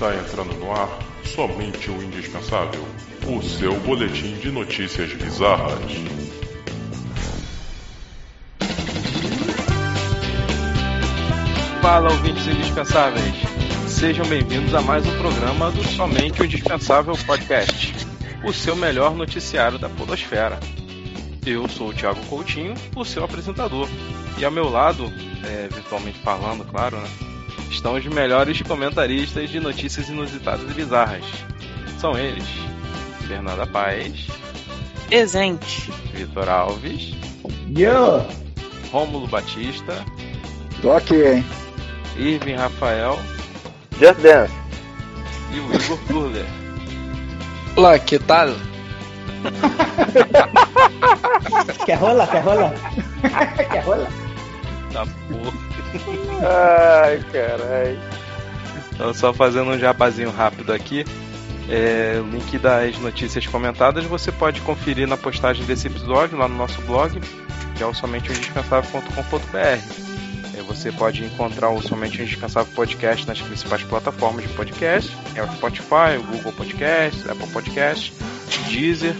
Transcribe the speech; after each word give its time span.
Está 0.00 0.16
entrando 0.16 0.54
no 0.54 0.72
ar 0.72 0.88
somente 1.26 1.90
o 1.90 2.02
indispensável 2.02 2.82
o 3.26 3.42
seu 3.42 3.78
boletim 3.80 4.32
de 4.38 4.50
notícias 4.50 5.12
bizarras. 5.12 5.78
Fala, 11.82 12.10
ouvintes 12.10 12.46
indispensáveis. 12.46 13.34
Sejam 13.86 14.24
bem-vindos 14.24 14.74
a 14.74 14.80
mais 14.80 15.06
um 15.06 15.18
programa 15.18 15.70
do 15.70 15.84
Somente 15.84 16.40
o 16.40 16.46
Indispensável 16.46 17.14
Podcast, 17.26 17.94
o 18.42 18.54
seu 18.54 18.74
melhor 18.74 19.14
noticiário 19.14 19.78
da 19.78 19.90
Podosfera. 19.90 20.58
Eu 21.44 21.68
sou 21.68 21.90
o 21.90 21.92
Thiago 21.92 22.24
Coutinho, 22.24 22.72
o 22.96 23.04
seu 23.04 23.22
apresentador. 23.22 23.86
E 24.38 24.46
ao 24.46 24.50
meu 24.50 24.70
lado, 24.70 25.04
é, 25.44 25.68
virtualmente 25.70 26.18
falando, 26.20 26.64
claro, 26.64 26.96
né, 26.96 27.29
estão 27.70 27.94
os 27.94 28.04
melhores 28.06 28.60
comentaristas 28.62 29.48
de 29.48 29.60
notícias 29.60 30.08
inusitadas 30.08 30.68
e 30.70 30.74
bizarras. 30.74 31.24
São 31.98 32.16
eles: 32.18 32.44
Fernanda 33.26 33.66
Paz, 33.66 34.26
Presente. 35.08 35.90
Vitor 36.12 36.48
Alves, 36.48 37.14
Yo! 37.76 38.22
Rômulo 38.92 39.26
Batista, 39.28 40.04
Tô 40.82 40.92
aqui, 40.92 41.14
hein? 41.22 41.44
Irving 42.16 42.56
Rafael 42.56 43.18
Just 44.00 44.20
Dance. 44.20 44.52
e 45.52 45.60
o 45.60 45.74
Igor 45.74 45.98
Turler. 46.08 46.46
Olá, 47.76 47.98
que 47.98 48.18
tal? 48.18 48.48
Quer 51.86 51.94
rola? 51.98 52.26
Quer 52.26 52.40
rola? 52.42 52.74
Quer 53.70 53.84
rola? 53.84 54.08
Da 54.92 55.06
porra. 55.06 55.59
Ai, 56.42 57.20
caralho. 57.32 57.98
Então, 58.92 59.14
só 59.14 59.32
fazendo 59.32 59.70
um 59.70 59.78
jabazinho 59.78 60.30
rápido 60.30 60.72
aqui. 60.72 61.04
É, 61.68 62.20
o 62.20 62.28
link 62.28 62.58
das 62.58 62.98
notícias 62.98 63.46
comentadas 63.46 64.04
você 64.04 64.32
pode 64.32 64.60
conferir 64.60 65.06
na 65.06 65.16
postagem 65.16 65.64
desse 65.64 65.86
episódio 65.86 66.36
lá 66.36 66.48
no 66.48 66.56
nosso 66.56 66.80
blog, 66.82 67.20
que 67.76 67.82
é 67.82 67.86
o 67.86 67.94
somenteindispensável.com.br. 67.94 69.56
É, 69.56 70.62
você 70.62 70.90
pode 70.90 71.24
encontrar 71.24 71.70
o 71.70 71.80
Somente 71.80 72.20
Indispensável 72.20 72.72
Podcast 72.74 73.26
nas 73.26 73.40
principais 73.40 73.82
plataformas 73.84 74.46
de 74.46 74.52
podcast, 74.54 75.16
é 75.34 75.42
o 75.42 75.52
Spotify, 75.52 76.18
o 76.18 76.24
Google 76.24 76.52
Podcast, 76.52 77.30
Apple 77.30 77.46
Podcast, 77.48 78.12
Deezer. 78.68 79.14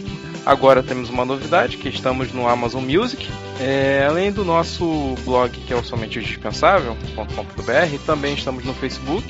Agora 0.45 0.83
temos 0.83 1.11
uma 1.11 1.25
novidade, 1.25 1.77
que 1.77 1.89
estamos 1.89 2.33
no 2.33 2.49
Amazon 2.49 2.83
Music. 2.83 3.29
É, 3.61 4.07
além 4.09 4.33
do 4.33 4.45
nosso 4.45 5.15
blog, 5.25 5.51
que 5.51 5.73
é 5.73 5.77
o 5.77 5.85
somente 5.85 6.19
o 6.19 6.23
indispensável.com.br, 6.23 8.05
também 8.07 8.35
estamos 8.35 8.65
no 8.65 8.73
Facebook, 8.75 9.25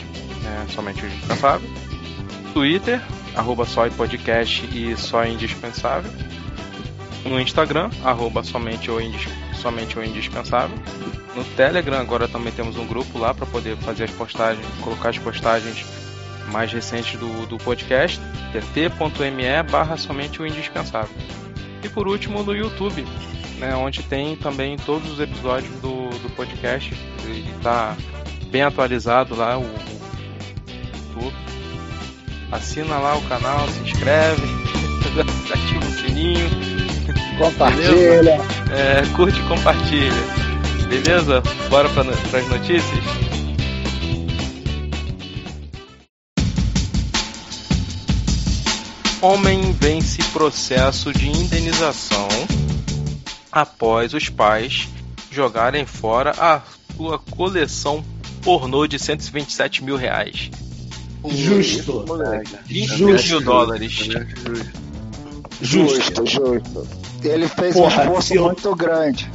é, 0.47 0.73
somente 0.73 1.05
o 1.05 1.07
indispensável, 1.07 1.69
Twitter, 2.55 3.01
arroba 3.35 3.65
só 3.65 3.87
e 3.87 3.91
podcast 3.91 4.65
e 4.73 4.97
só 4.97 5.25
indispensável, 5.25 6.11
no 7.25 7.41
Instagram, 7.41 7.91
arroba 8.05 8.43
somente 8.43 8.91
o, 8.91 9.01
indis, 9.01 9.29
somente 9.61 9.99
o 9.99 10.05
indispensável, 10.05 10.77
no 11.35 11.45
Telegram 11.45 11.99
agora 11.99 12.29
também 12.29 12.53
temos 12.53 12.77
um 12.77 12.87
grupo 12.87 13.19
lá 13.19 13.35
para 13.35 13.47
poder 13.47 13.77
fazer 13.79 14.05
as 14.05 14.11
postagens, 14.11 14.67
colocar 14.81 15.11
as 15.11 15.19
postagens 15.19 15.85
mais 16.49 16.73
recentes 16.73 17.19
do, 17.19 17.47
do 17.47 17.59
podcast, 17.59 18.21
que 18.53 18.59
é 18.59 18.61
t.me 18.61 19.63
barra 19.71 19.97
somente 19.97 20.41
o 20.43 20.47
indispensável. 20.47 21.15
E 21.83 21.89
por 21.89 22.07
último 22.09 22.43
no 22.43 22.55
YouTube, 22.55 23.05
né, 23.59 23.75
onde 23.75 24.03
tem 24.03 24.37
também 24.37 24.77
todos 24.77 25.11
os 25.13 25.21
episódios 25.21 25.73
do, 25.81 26.09
do 26.11 26.31
podcast, 26.35 26.95
e 27.27 27.51
está 27.57 27.97
bem 28.47 28.63
atualizado 28.63 29.35
lá 29.35 29.57
o, 29.59 29.63
o 29.63 29.65
YouTube. 31.15 31.37
Assina 32.53 32.99
lá 32.99 33.17
o 33.17 33.23
canal, 33.23 33.69
se 33.69 33.79
inscreve, 33.81 34.43
ativa 35.53 35.85
o 35.85 35.93
sininho, 35.93 36.51
Compartilha. 37.39 38.39
é, 38.71 39.07
curte 39.17 39.39
e 39.39 39.43
compartilha. 39.45 40.41
Beleza? 40.89 41.43
Bora 41.71 41.89
para 41.91 42.11
as 42.11 42.49
notícias? 42.49 43.30
Homem 49.23 49.73
vence 49.73 50.23
processo 50.33 51.13
de 51.13 51.29
indenização 51.29 52.27
após 53.53 54.15
os 54.15 54.31
pais 54.31 54.89
jogarem 55.31 55.85
fora 55.85 56.31
a 56.39 56.63
sua 56.97 57.19
coleção 57.19 58.03
pornô 58.43 58.87
de 58.87 58.99
127 58.99 59.85
mil 59.85 59.97
reais. 59.97 60.51
Justo. 61.29 62.07
20 62.65 62.97
Justo. 62.97 63.29
mil 63.29 63.41
dólares. 63.43 63.93
Justo. 65.61 66.27
justo. 66.27 66.89
Ele 67.23 67.47
fez 67.47 67.75
Porra, 67.75 67.97
um 68.11 68.19
esforço 68.19 68.35
muito 68.37 68.75
grande. 68.75 69.31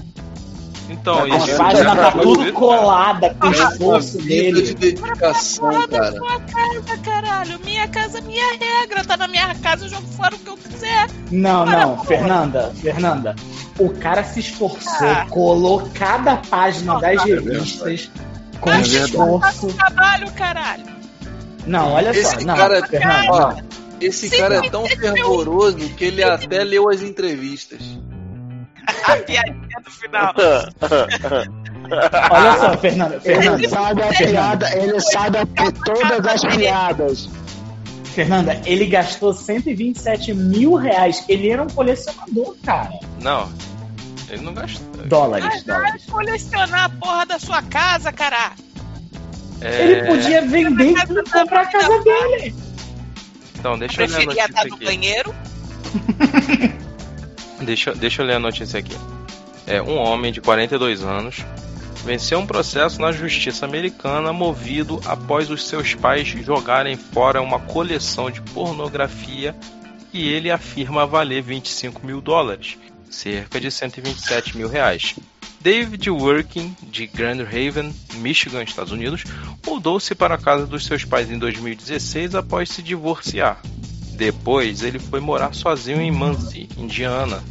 Então, 0.90 1.20
A 1.20 1.24
A 1.24 1.38
esse- 1.38 1.56
página 1.58 1.96
tá 1.96 2.12
tudo 2.12 2.54
colada 2.54 3.36
com 3.40 3.48
o 3.48 3.52
esforço 3.52 4.20
vida 4.20 4.62
de 4.62 4.74
dele. 4.76 4.96
dedicação, 5.00 5.72
Fora 5.72 5.88
da 5.88 6.00
cara. 6.00 6.12
sua 6.18 6.40
casa, 6.42 6.98
caralho. 7.04 7.60
Minha 7.66 7.88
casa, 7.88 8.22
minha 8.22 8.46
regra. 8.58 9.04
Tá 9.04 9.18
na 9.18 9.28
minha 9.28 9.56
casa, 9.56 9.86
eu 9.86 9.90
jogo 9.90 10.08
fora 10.10 10.36
o 10.36 10.40
que 10.40 10.50
eu 10.50 10.58
quiser. 10.58 11.08
Não, 11.32 11.66
Para, 11.66 11.80
não, 11.82 11.96
porra. 11.96 12.06
Fernanda, 12.08 12.72
Fernanda. 12.82 13.36
O 13.80 13.90
cara 13.90 14.24
se 14.24 14.40
esforçou, 14.42 15.08
Ah. 15.08 15.26
colou 15.30 15.90
cada 15.94 16.38
página 16.38 17.00
das 17.00 17.22
é 17.22 17.26
revistas 17.26 18.10
com 18.62 18.70
Mas 18.70 18.88
esforço. 18.88 19.68
Trabalho, 19.74 20.32
caralho. 20.34 20.86
Não, 21.66 21.94
olha 21.94 22.14
só. 22.14 22.20
Esse 22.20 22.46
Não, 22.46 22.56
cara- 22.56 22.86
Fernanda. 22.88 23.32
Ó, 23.32 23.54
esse 24.00 24.30
Sim, 24.30 24.38
cara 24.38 24.56
é 24.66 24.70
tão 24.70 24.86
fervoroso 24.86 25.78
que 25.90 26.06
ele 26.06 26.24
até 26.24 26.64
leu 26.64 26.88
as 26.90 27.02
entrevistas. 27.02 27.82
A 29.08 29.16
piadinha 29.18 29.80
do 29.84 29.92
final. 29.92 30.34
Olha 32.32 32.58
só, 32.58 32.78
Fernanda. 32.78 33.16
Ele 33.24 33.36
Fernanda, 33.42 33.70
sabe 33.70 34.02
a 34.04 34.08
piada, 34.08 34.78
ele 34.78 35.00
sabe 35.00 35.38
a 35.38 35.46
todas 35.46 36.26
as 36.26 36.56
piadas. 36.56 37.30
Fernanda, 38.06 38.62
ele 38.66 38.86
gastou 38.88 39.34
127 39.34 40.34
mil 40.34 40.76
reais. 40.76 41.24
Ele 41.28 41.50
era 41.50 41.62
um 41.64 41.68
colecionador, 41.68 42.56
cara. 42.64 42.92
Não, 43.22 43.52
ele 44.30 44.42
não 44.44 44.54
gastou. 44.54 44.86
Dólares, 45.06 45.46
Mas 45.46 45.64
vai 45.64 45.76
dólares. 45.78 46.06
colecionar 46.06 46.84
a 46.86 46.90
porra 46.90 47.26
da 47.26 47.38
sua 47.40 47.62
casa, 47.62 48.12
caralho. 48.12 48.54
É, 49.62 49.84
Ele 49.84 50.08
podia 50.08 50.42
vender 50.42 50.92
e 50.92 51.32
comprar 51.32 51.62
a 51.62 51.66
casa 51.68 52.00
dele. 52.04 52.56
Então, 53.60 53.78
deixa 53.80 54.02
eu 54.04 54.08
ler 54.08 54.14
a 54.14 54.18
Preferia 54.18 54.26
notícia 54.26 54.46
estar 54.46 54.66
no 54.68 54.76
aqui. 54.76 54.86
banheiro. 54.86 55.36
Deixa, 57.62 57.94
deixa 57.94 58.22
eu 58.22 58.26
ler 58.26 58.36
a 58.36 58.40
notícia 58.40 58.80
aqui. 58.80 58.96
É, 59.66 59.82
um 59.82 59.98
homem 59.98 60.32
de 60.32 60.42
42 60.42 61.04
anos 61.04 61.44
venceu 62.04 62.38
um 62.40 62.46
processo 62.46 63.02
na 63.02 63.12
justiça 63.12 63.66
americana 63.66 64.32
movido 64.32 65.02
após 65.06 65.50
os 65.50 65.68
seus 65.68 65.96
pais 65.96 66.28
jogarem 66.28 66.96
fora 66.96 67.42
uma 67.42 67.60
coleção 67.60 68.30
de 68.30 68.42
pornografia 68.42 69.56
que 70.12 70.28
ele 70.28 70.52
afirma 70.52 71.08
valer 71.08 71.42
25 71.42 72.06
mil 72.06 72.22
dólares, 72.22 72.78
cerca 73.10 73.60
de 73.60 73.72
127 73.72 74.56
mil 74.56 74.70
reais. 74.70 75.16
David 75.60 76.12
Working, 76.12 76.76
de 76.84 77.08
Grand 77.08 77.42
Haven, 77.42 77.92
Michigan, 78.18 78.62
Estados 78.62 78.92
Unidos, 78.92 79.24
mudou-se 79.66 80.14
para 80.14 80.36
a 80.36 80.38
casa 80.38 80.68
dos 80.68 80.86
seus 80.86 81.04
pais 81.04 81.32
em 81.32 81.40
2016 81.40 82.36
após 82.36 82.70
se 82.70 82.84
divorciar. 82.84 83.60
Depois, 84.16 84.82
ele 84.82 84.98
foi 84.98 85.20
morar 85.20 85.54
sozinho 85.54 86.02
em 86.02 86.10
Muncie, 86.10 86.70
Indiana, 86.78 87.44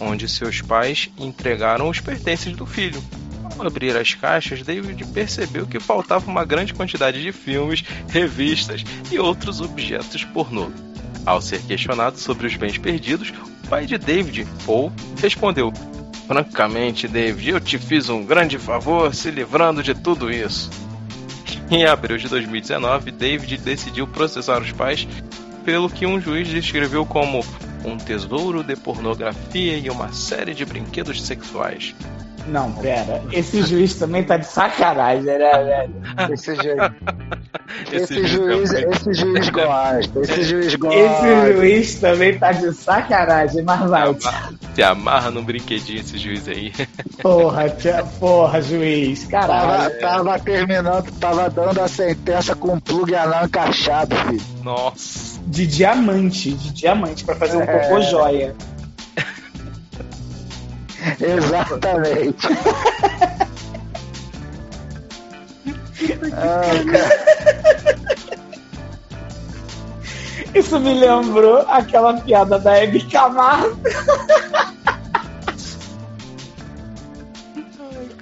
onde 0.00 0.28
seus 0.28 0.62
pais 0.62 1.10
entregaram 1.18 1.88
os 1.90 2.00
pertences 2.00 2.56
do 2.56 2.64
filho. 2.64 3.02
Ao 3.44 3.66
abrir 3.66 3.94
as 3.96 4.14
caixas, 4.14 4.62
David 4.62 5.04
percebeu 5.12 5.66
que 5.66 5.78
faltava 5.78 6.30
uma 6.30 6.44
grande 6.44 6.72
quantidade 6.72 7.22
de 7.22 7.32
filmes, 7.32 7.84
revistas 8.08 8.82
e 9.10 9.18
outros 9.18 9.60
objetos 9.60 10.24
pornô. 10.24 10.70
Ao 11.24 11.40
ser 11.40 11.60
questionado 11.62 12.18
sobre 12.18 12.46
os 12.46 12.56
bens 12.56 12.78
perdidos, 12.78 13.32
o 13.64 13.68
pai 13.68 13.84
de 13.84 13.98
David, 13.98 14.46
Paul, 14.64 14.92
respondeu: 15.20 15.72
Francamente, 16.26 17.06
David, 17.06 17.50
eu 17.50 17.60
te 17.60 17.78
fiz 17.78 18.08
um 18.08 18.24
grande 18.24 18.58
favor 18.58 19.14
se 19.14 19.30
livrando 19.30 19.82
de 19.82 19.94
tudo 19.94 20.30
isso. 20.30 20.70
Em 21.70 21.84
abril 21.84 22.16
de 22.16 22.28
2019, 22.28 23.10
David 23.10 23.58
decidiu 23.58 24.06
processar 24.06 24.62
os 24.62 24.72
pais 24.72 25.06
pelo 25.66 25.90
que 25.90 26.06
um 26.06 26.20
juiz 26.20 26.46
descreveu 26.46 27.04
como 27.04 27.44
um 27.84 27.96
tesouro 27.96 28.62
de 28.62 28.76
pornografia 28.76 29.76
e 29.76 29.90
uma 29.90 30.12
série 30.12 30.54
de 30.54 30.64
brinquedos 30.64 31.20
sexuais. 31.20 31.92
Não, 32.46 32.70
pera. 32.70 33.24
Esse 33.32 33.60
juiz 33.64 33.96
também 33.96 34.22
tá 34.22 34.36
de 34.36 34.46
sacanagem, 34.46 35.24
né, 35.24 35.36
velho? 35.36 36.32
Esse 36.32 36.54
juiz, 36.54 36.76
Esse 37.92 38.14
esse 38.14 38.26
juiz 38.28 38.30
juiz, 38.30 38.70
também. 38.70 38.90
esse 38.92 39.14
juiz 39.14 39.48
gosta. 39.50 40.20
Esse 40.20 40.42
juiz 40.44 40.74
gosta. 40.76 40.96
Esse 40.96 41.52
juiz 41.56 41.94
também 41.96 42.38
tá 42.38 42.52
de 42.52 42.72
sacanagem, 42.72 43.64
mas 43.64 43.90
vai. 43.90 44.16
Se 44.76 44.82
amarra 44.84 45.32
num 45.32 45.42
brinquedinho 45.42 45.98
esse 45.98 46.16
juiz 46.16 46.46
aí. 46.46 46.72
Porra, 47.20 47.68
tia, 47.70 48.04
porra, 48.20 48.62
juiz. 48.62 49.26
Tava, 49.26 49.48
Caralho. 49.48 49.98
tava 50.00 50.38
terminando, 50.38 51.10
tava 51.18 51.50
dando 51.50 51.80
a 51.80 51.88
sentença 51.88 52.54
com 52.54 52.74
um 52.74 52.78
plug 52.78 53.12
anão 53.16 53.46
encaixado, 53.46 54.14
filho. 54.14 54.42
Nossa. 54.62 55.35
De 55.46 55.66
diamante, 55.66 56.52
de 56.52 56.72
diamante, 56.72 57.24
pra 57.24 57.36
fazer 57.36 57.56
um 57.58 57.62
É. 57.62 57.66
cocô 57.66 58.00
joia. 58.02 58.54
Exatamente. 61.20 62.46
Ai, 66.32 66.84
cara. 66.90 67.16
Isso 70.54 70.78
me 70.80 70.94
lembrou 70.94 71.58
aquela 71.68 72.14
piada 72.20 72.58
da 72.58 72.76
Hebe 72.78 73.00
Camargo. 73.10 73.76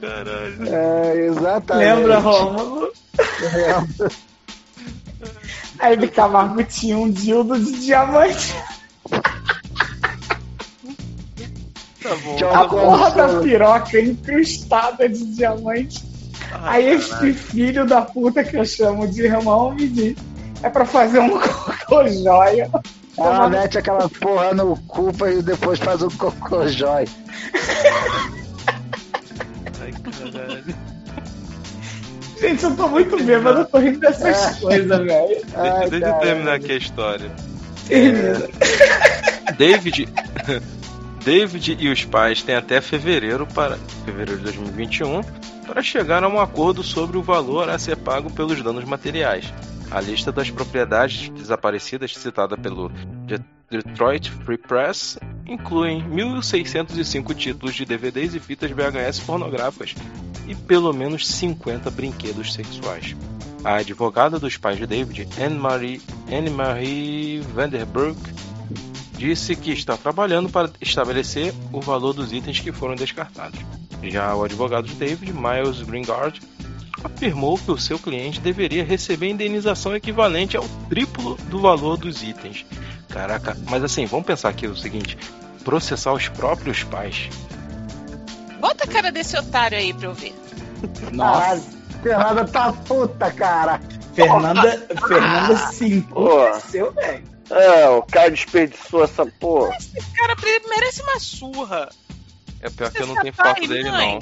Caralho. 0.00 0.68
É, 0.68 1.16
exatamente. 1.26 1.94
Lembra, 1.94 2.18
Rômulo? 2.18 2.92
Lembro. 3.40 4.10
A 5.84 5.92
Hebe 5.92 6.08
Camargo 6.08 6.64
tinha 6.64 6.96
um 6.96 7.10
dildo 7.10 7.58
de 7.60 7.72
diamante. 7.72 8.54
Tá 12.02 12.16
bom. 12.24 12.48
A 12.54 12.66
Como 12.66 12.80
porra 12.80 13.10
da 13.10 13.28
foi? 13.28 13.42
piroca 13.42 14.00
incrustada 14.00 15.06
de 15.06 15.26
diamante. 15.34 16.02
Aí 16.62 16.88
esse 16.88 17.34
filho 17.34 17.86
da 17.86 18.00
puta 18.00 18.42
que 18.42 18.56
eu 18.56 18.64
chamo 18.64 19.06
de 19.06 19.24
irmão 19.24 19.74
me 19.74 19.86
diz: 19.86 20.16
é 20.62 20.70
pra 20.70 20.86
fazer 20.86 21.18
um 21.18 21.28
cocô 21.38 22.08
joia. 22.08 22.70
Ela 23.18 23.50
mete 23.50 23.76
aquela 23.76 24.08
porra 24.08 24.54
no 24.54 24.78
cu 24.86 25.12
e 25.28 25.42
depois 25.42 25.78
faz 25.78 26.00
um 26.00 26.08
cocô 26.08 26.66
jói. 26.66 27.04
Gente, 32.44 32.62
eu 32.62 32.76
tô 32.76 32.88
muito 32.88 33.16
bêbado, 33.24 33.60
eu 33.60 33.64
tô 33.64 33.78
rindo 33.78 34.00
dessas 34.00 34.60
coisas, 34.60 34.86
velho. 34.86 35.28
Deixa, 35.28 35.46
Ai, 35.56 35.88
deixa 35.88 36.06
eu 36.06 36.18
terminar 36.18 36.54
aqui 36.54 36.72
a 36.72 36.76
história. 36.76 37.30
Termina. 37.88 38.48
David. 39.56 40.08
David 41.24 41.78
e 41.80 41.88
os 41.88 42.04
pais 42.04 42.42
têm 42.42 42.54
até 42.54 42.82
fevereiro 42.82 43.46
para 43.46 43.78
fevereiro 44.04 44.36
de 44.36 44.44
2021 44.44 45.22
para 45.66 45.82
chegar 45.82 46.22
a 46.22 46.28
um 46.28 46.38
acordo 46.38 46.82
sobre 46.82 47.16
o 47.16 47.22
valor 47.22 47.70
a 47.70 47.78
ser 47.78 47.96
pago 47.96 48.30
pelos 48.30 48.62
danos 48.62 48.84
materiais. 48.84 49.50
A 49.90 50.02
lista 50.02 50.30
das 50.30 50.50
propriedades 50.50 51.30
desaparecidas 51.30 52.14
citada 52.14 52.58
pelo 52.58 52.92
Detroit 53.70 54.30
Free 54.44 54.58
Press 54.58 55.18
inclui 55.46 56.02
1.605 56.02 57.34
títulos 57.34 57.74
de 57.74 57.84
DVDs 57.84 58.34
e 58.34 58.40
fitas 58.40 58.70
VHS 58.70 59.20
pornográficas 59.20 59.94
e 60.46 60.54
pelo 60.54 60.92
menos 60.92 61.26
50 61.26 61.90
brinquedos 61.90 62.52
sexuais. 62.52 63.16
A 63.64 63.76
advogada 63.76 64.38
dos 64.38 64.56
pais 64.56 64.78
de 64.78 64.86
David, 64.86 65.26
Anne-Marie 65.38 66.02
Anne 66.30 67.40
Vanderburg, 67.40 68.18
disse 69.16 69.56
que 69.56 69.72
está 69.72 69.96
trabalhando 69.96 70.50
para 70.50 70.70
estabelecer 70.80 71.54
o 71.72 71.80
valor 71.80 72.12
dos 72.12 72.32
itens 72.32 72.60
que 72.60 72.72
foram 72.72 72.94
descartados. 72.94 73.58
Já 74.02 74.34
o 74.34 74.44
advogado 74.44 74.86
de 74.86 74.94
David, 74.94 75.32
Miles 75.32 75.80
Gringard, 75.82 76.40
afirmou 77.02 77.56
que 77.58 77.70
o 77.70 77.78
seu 77.78 77.98
cliente 77.98 78.40
deveria 78.40 78.84
receber 78.84 79.30
indenização 79.30 79.94
equivalente 79.94 80.56
ao 80.56 80.64
triplo 80.88 81.36
do 81.48 81.58
valor 81.58 81.96
dos 81.96 82.22
itens. 82.22 82.66
Caraca, 83.14 83.56
mas 83.70 83.84
assim, 83.84 84.06
vamos 84.06 84.26
pensar 84.26 84.48
aqui 84.48 84.66
o 84.66 84.76
seguinte: 84.76 85.16
processar 85.64 86.12
os 86.12 86.28
próprios 86.28 86.82
pais. 86.82 87.30
Bota 88.60 88.84
a 88.84 88.88
cara 88.88 89.12
desse 89.12 89.38
otário 89.38 89.78
aí 89.78 89.94
pra 89.94 90.08
eu 90.08 90.14
ver. 90.14 90.34
Nossa, 91.12 91.62
Fernanda 92.02 92.44
tá 92.44 92.72
puta, 92.72 93.30
cara. 93.30 93.80
Fernanda, 94.14 94.86
Fernanda 95.06 95.56
se 95.72 95.94
emputeceu, 95.94 96.92
velho. 96.92 97.24
É, 97.50 97.88
o 97.90 98.02
cara 98.02 98.30
desperdiçou 98.30 99.04
essa 99.04 99.24
porra. 99.26 99.76
Esse 99.76 100.10
cara 100.16 100.34
merece 100.68 101.02
uma 101.02 101.20
surra. 101.20 101.88
É 102.60 102.70
pior 102.70 102.90
que 102.90 103.00
eu 103.02 103.06
não 103.06 103.14
tenho 103.16 103.34
foto 103.34 103.60
dele, 103.68 103.90
mãe. 103.92 104.18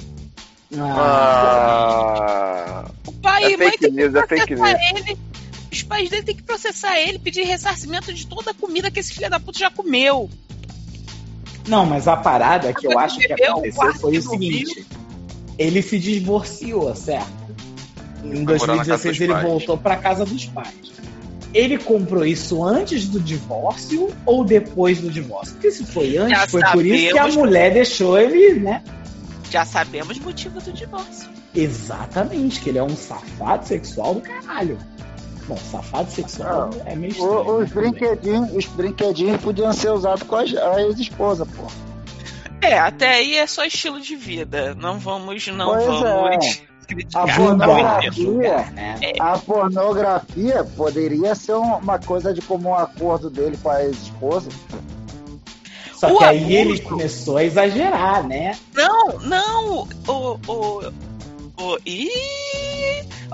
não. 0.71 0.93
Ah, 1.01 2.85
O 3.07 3.13
pai 3.13 3.45
É 3.45 3.53
e 3.53 3.57
mãe 3.57 3.67
fake 3.71 3.79
tem 3.81 3.91
que 3.91 3.97
news, 3.97 4.15
é 4.15 4.27
fake 4.27 4.55
processar 4.57 4.69
ele. 4.99 5.19
Os 5.73 5.83
pais 5.83 6.11
dele 6.11 6.23
têm 6.23 6.37
que 6.37 6.43
processar 6.43 7.01
ele, 7.01 7.19
pedir 7.19 7.45
ressarcimento 7.45 8.13
de 8.13 8.27
toda 8.27 8.51
a 8.51 8.55
comida 8.55 8.91
que 8.91 9.01
esse 9.01 9.15
filho 9.15 9.31
da 9.31 9.41
puta 9.41 9.59
já 9.59 9.71
comeu. 9.71 10.29
Não, 11.67 11.87
mas 11.87 12.07
a 12.07 12.15
parada 12.15 12.75
que 12.75 12.87
eu 12.87 12.99
acho 12.99 13.19
que 13.19 13.33
aconteceu 13.33 13.95
foi 13.95 14.19
o 14.19 14.21
que 14.21 14.29
seguinte: 14.29 14.87
ele 15.59 15.81
se 15.81 15.99
divorciou, 15.99 16.95
certo? 16.95 17.33
Em 18.23 18.45
Foi 18.45 18.59
morar 18.59 18.77
na 18.77 18.85
casa 18.85 19.03
2016 19.03 19.17
dos 19.17 19.21
ele 19.23 19.33
pais. 19.33 19.47
voltou 19.47 19.79
pra 19.79 19.97
casa 19.97 20.25
dos 20.27 20.45
pais. 20.45 20.93
Ele 21.55 21.79
comprou 21.79 22.25
isso 22.25 22.63
antes 22.63 23.09
do 23.09 23.19
divórcio 23.19 24.15
ou 24.27 24.45
depois 24.45 25.01
do 25.01 25.11
divórcio? 25.11 25.55
Porque 25.55 25.71
se 25.71 25.85
foi 25.85 26.17
antes, 26.17 26.39
Já 26.39 26.49
foi 26.49 26.63
por 26.73 26.85
isso 26.85 27.13
que 27.13 27.19
a 27.19 27.29
mulher 27.29 27.73
deixou 27.73 28.19
ele, 28.19 28.61
né? 28.61 28.83
Já 29.51 29.65
sabemos 29.65 30.19
o 30.19 30.23
motivo 30.23 30.61
do 30.61 30.73
divórcio. 30.73 31.29
Exatamente, 31.55 32.61
que 32.61 32.71
ele 32.71 32.79
é 32.79 32.83
um 32.83 32.97
safado 32.97 33.67
sexual 33.67 34.15
do 34.15 34.21
caralho. 34.23 34.79
Bom, 35.49 35.57
safado 35.57 36.11
sexual 36.11 36.71
é 36.87 36.95
meio 36.95 37.11
estranho. 37.13 37.33
O- 37.33 37.59
né? 37.59 37.65
os, 37.65 37.71
bem. 37.73 37.83
brinquedinhos, 37.91 38.51
os 38.55 38.67
brinquedinhos 38.67 39.41
podiam 39.41 39.73
ser 39.73 39.91
usados 39.91 40.23
com 40.23 40.37
a, 40.37 40.41
a 40.43 40.83
ex-esposa, 40.83 41.45
pô. 41.47 41.65
É, 42.61 42.79
até 42.79 43.15
aí 43.15 43.37
é 43.37 43.47
só 43.47 43.65
estilo 43.65 44.01
de 44.01 44.15
vida. 44.15 44.75
Não 44.77 44.99
vamos, 44.99 45.47
não 45.49 45.67
Pois 45.67 45.85
vamos 45.85 46.63
A 46.85 46.87
criticar. 46.87 47.29
Julgar, 47.29 47.67
pornografia, 47.67 48.71
né? 48.73 49.01
a 49.19 49.39
pornografia 49.39 50.65
poderia 50.77 51.35
ser 51.35 51.55
um- 51.55 51.77
uma 51.79 51.99
coisa 51.99 52.33
de 52.33 52.41
comum 52.41 52.75
acordo 52.75 53.29
dele 53.29 53.59
com 53.61 53.69
a 53.69 53.83
ex-esposa. 53.83 54.49
Só 55.95 56.13
O 56.13 56.19
que 56.19 56.25
aí 56.25 56.55
ele 56.55 56.73
abuso. 56.75 56.83
começou 56.89 57.37
a 57.37 57.45
exagerar, 57.45 58.27
né? 58.27 58.57
Não, 58.75 59.19
não, 59.21 59.89
o. 60.07 60.39
o, 60.49 60.93
o 61.63 61.79
ih, 61.87 62.09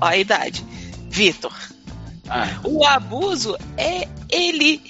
ó, 0.00 0.06
a 0.06 0.16
idade. 0.16 0.64
Vitor, 1.10 1.52
Ah. 2.30 2.58
o 2.64 2.84
abuso 2.84 3.56
é 3.76 4.06
ele 4.30 4.80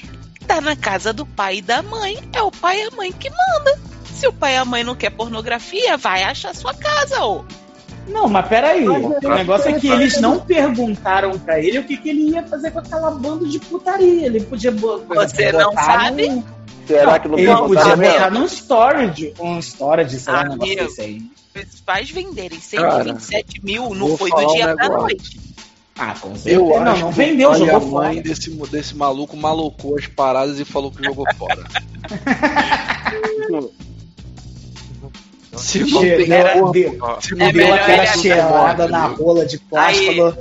tá 0.47 0.61
na 0.61 0.75
casa 0.75 1.13
do 1.13 1.25
pai 1.27 1.59
e 1.59 1.63
da 1.63 1.83
mãe. 1.83 2.19
É 2.33 2.43
o 2.43 2.51
pai 2.51 2.81
e 2.81 2.83
a 2.89 2.91
mãe 2.97 3.13
que 3.13 3.29
manda. 3.31 3.79
Se 4.15 4.27
o 4.27 4.33
pai 4.33 4.55
e 4.55 4.57
a 4.57 4.65
mãe 4.65 4.83
não 4.83 4.95
quer 4.97 5.11
pornografia, 5.11 5.97
vai 5.97 6.25
achar 6.25 6.55
sua 6.55 6.75
casa, 6.75 7.25
ô. 7.25 7.45
Não, 8.09 8.27
mas 8.27 8.49
peraí. 8.49 8.85
Mas 8.87 9.05
O 9.23 9.29
negócio 9.29 9.69
é 9.69 9.75
que 9.75 9.81
fez- 9.89 9.93
eles 9.93 10.21
não 10.21 10.41
perguntaram 10.41 11.39
pra 11.39 11.61
ele 11.61 11.79
o 11.79 11.85
que, 11.85 11.97
que 11.99 12.09
ele 12.09 12.31
ia 12.31 12.43
fazer 12.43 12.71
com 12.71 12.79
aquela 12.79 13.11
banda 13.11 13.47
de 13.47 13.59
putaria. 13.59 14.27
Ele 14.27 14.41
podia 14.41 14.73
bo- 14.73 14.99
Você 15.07 15.53
não 15.53 15.71
botar 15.71 15.85
sabe? 15.85 16.29
num- 16.29 16.43
será 16.87 17.19
que 17.19 17.29
não 17.29 17.39
ele 17.39 17.47
podia 17.55 17.67
botar 17.69 17.97
botar 17.97 18.31
num 18.31 18.45
storage, 18.47 19.35
um 19.39 19.59
storage, 19.59 20.19
sei 20.19 20.33
lá, 20.33 20.41
um 20.45 20.49
negócio 20.57 20.77
desse 20.77 21.01
aí. 21.03 21.23
Os 21.55 21.81
pais 21.81 22.11
venderem 22.11 22.59
127 22.59 23.63
mil 23.65 23.95
não 23.95 24.17
foi 24.17 24.31
do 24.31 24.37
um 24.39 24.55
dia 24.55 24.75
pra 24.75 24.85
negócio. 24.89 25.01
noite. 25.03 25.48
Ah, 25.99 26.15
com 26.21 26.35
certeza. 26.37 26.55
Eu 26.57 26.81
não, 26.81 26.93
acho 26.93 27.01
não 27.03 27.11
que 27.11 27.17
vendeu, 27.17 27.49
o 27.51 27.53
pai 27.53 27.61
e 27.61 27.67
jogou 27.67 27.77
a 27.77 27.81
mãe 28.03 28.11
fora. 28.17 28.23
desse, 28.23 28.51
desse 28.71 28.97
maluco 28.97 29.37
malucou 29.37 29.99
as 29.99 30.07
paradas 30.07 30.59
e 30.61 30.65
falou 30.65 30.91
que 30.93 31.03
jogou 31.05 31.25
fora. 31.37 31.65
Se 35.57 35.81
não 35.81 36.01
Che- 36.03 36.17
tem 36.17 36.29
deu- 36.29 36.53
corpo, 36.53 36.73
deu- 36.73 36.97
Ó, 37.01 37.21
se 37.21 37.33
É 37.33 37.37
não 37.37 37.47
Deu 37.53 37.63
melhor 37.63 37.79
aquela 37.81 38.07
cheirada 38.07 38.87
na 38.89 39.07
rola 39.07 39.45
de 39.45 39.59
plástico, 39.59 40.11
Aí. 40.11 40.17
falou, 40.17 40.37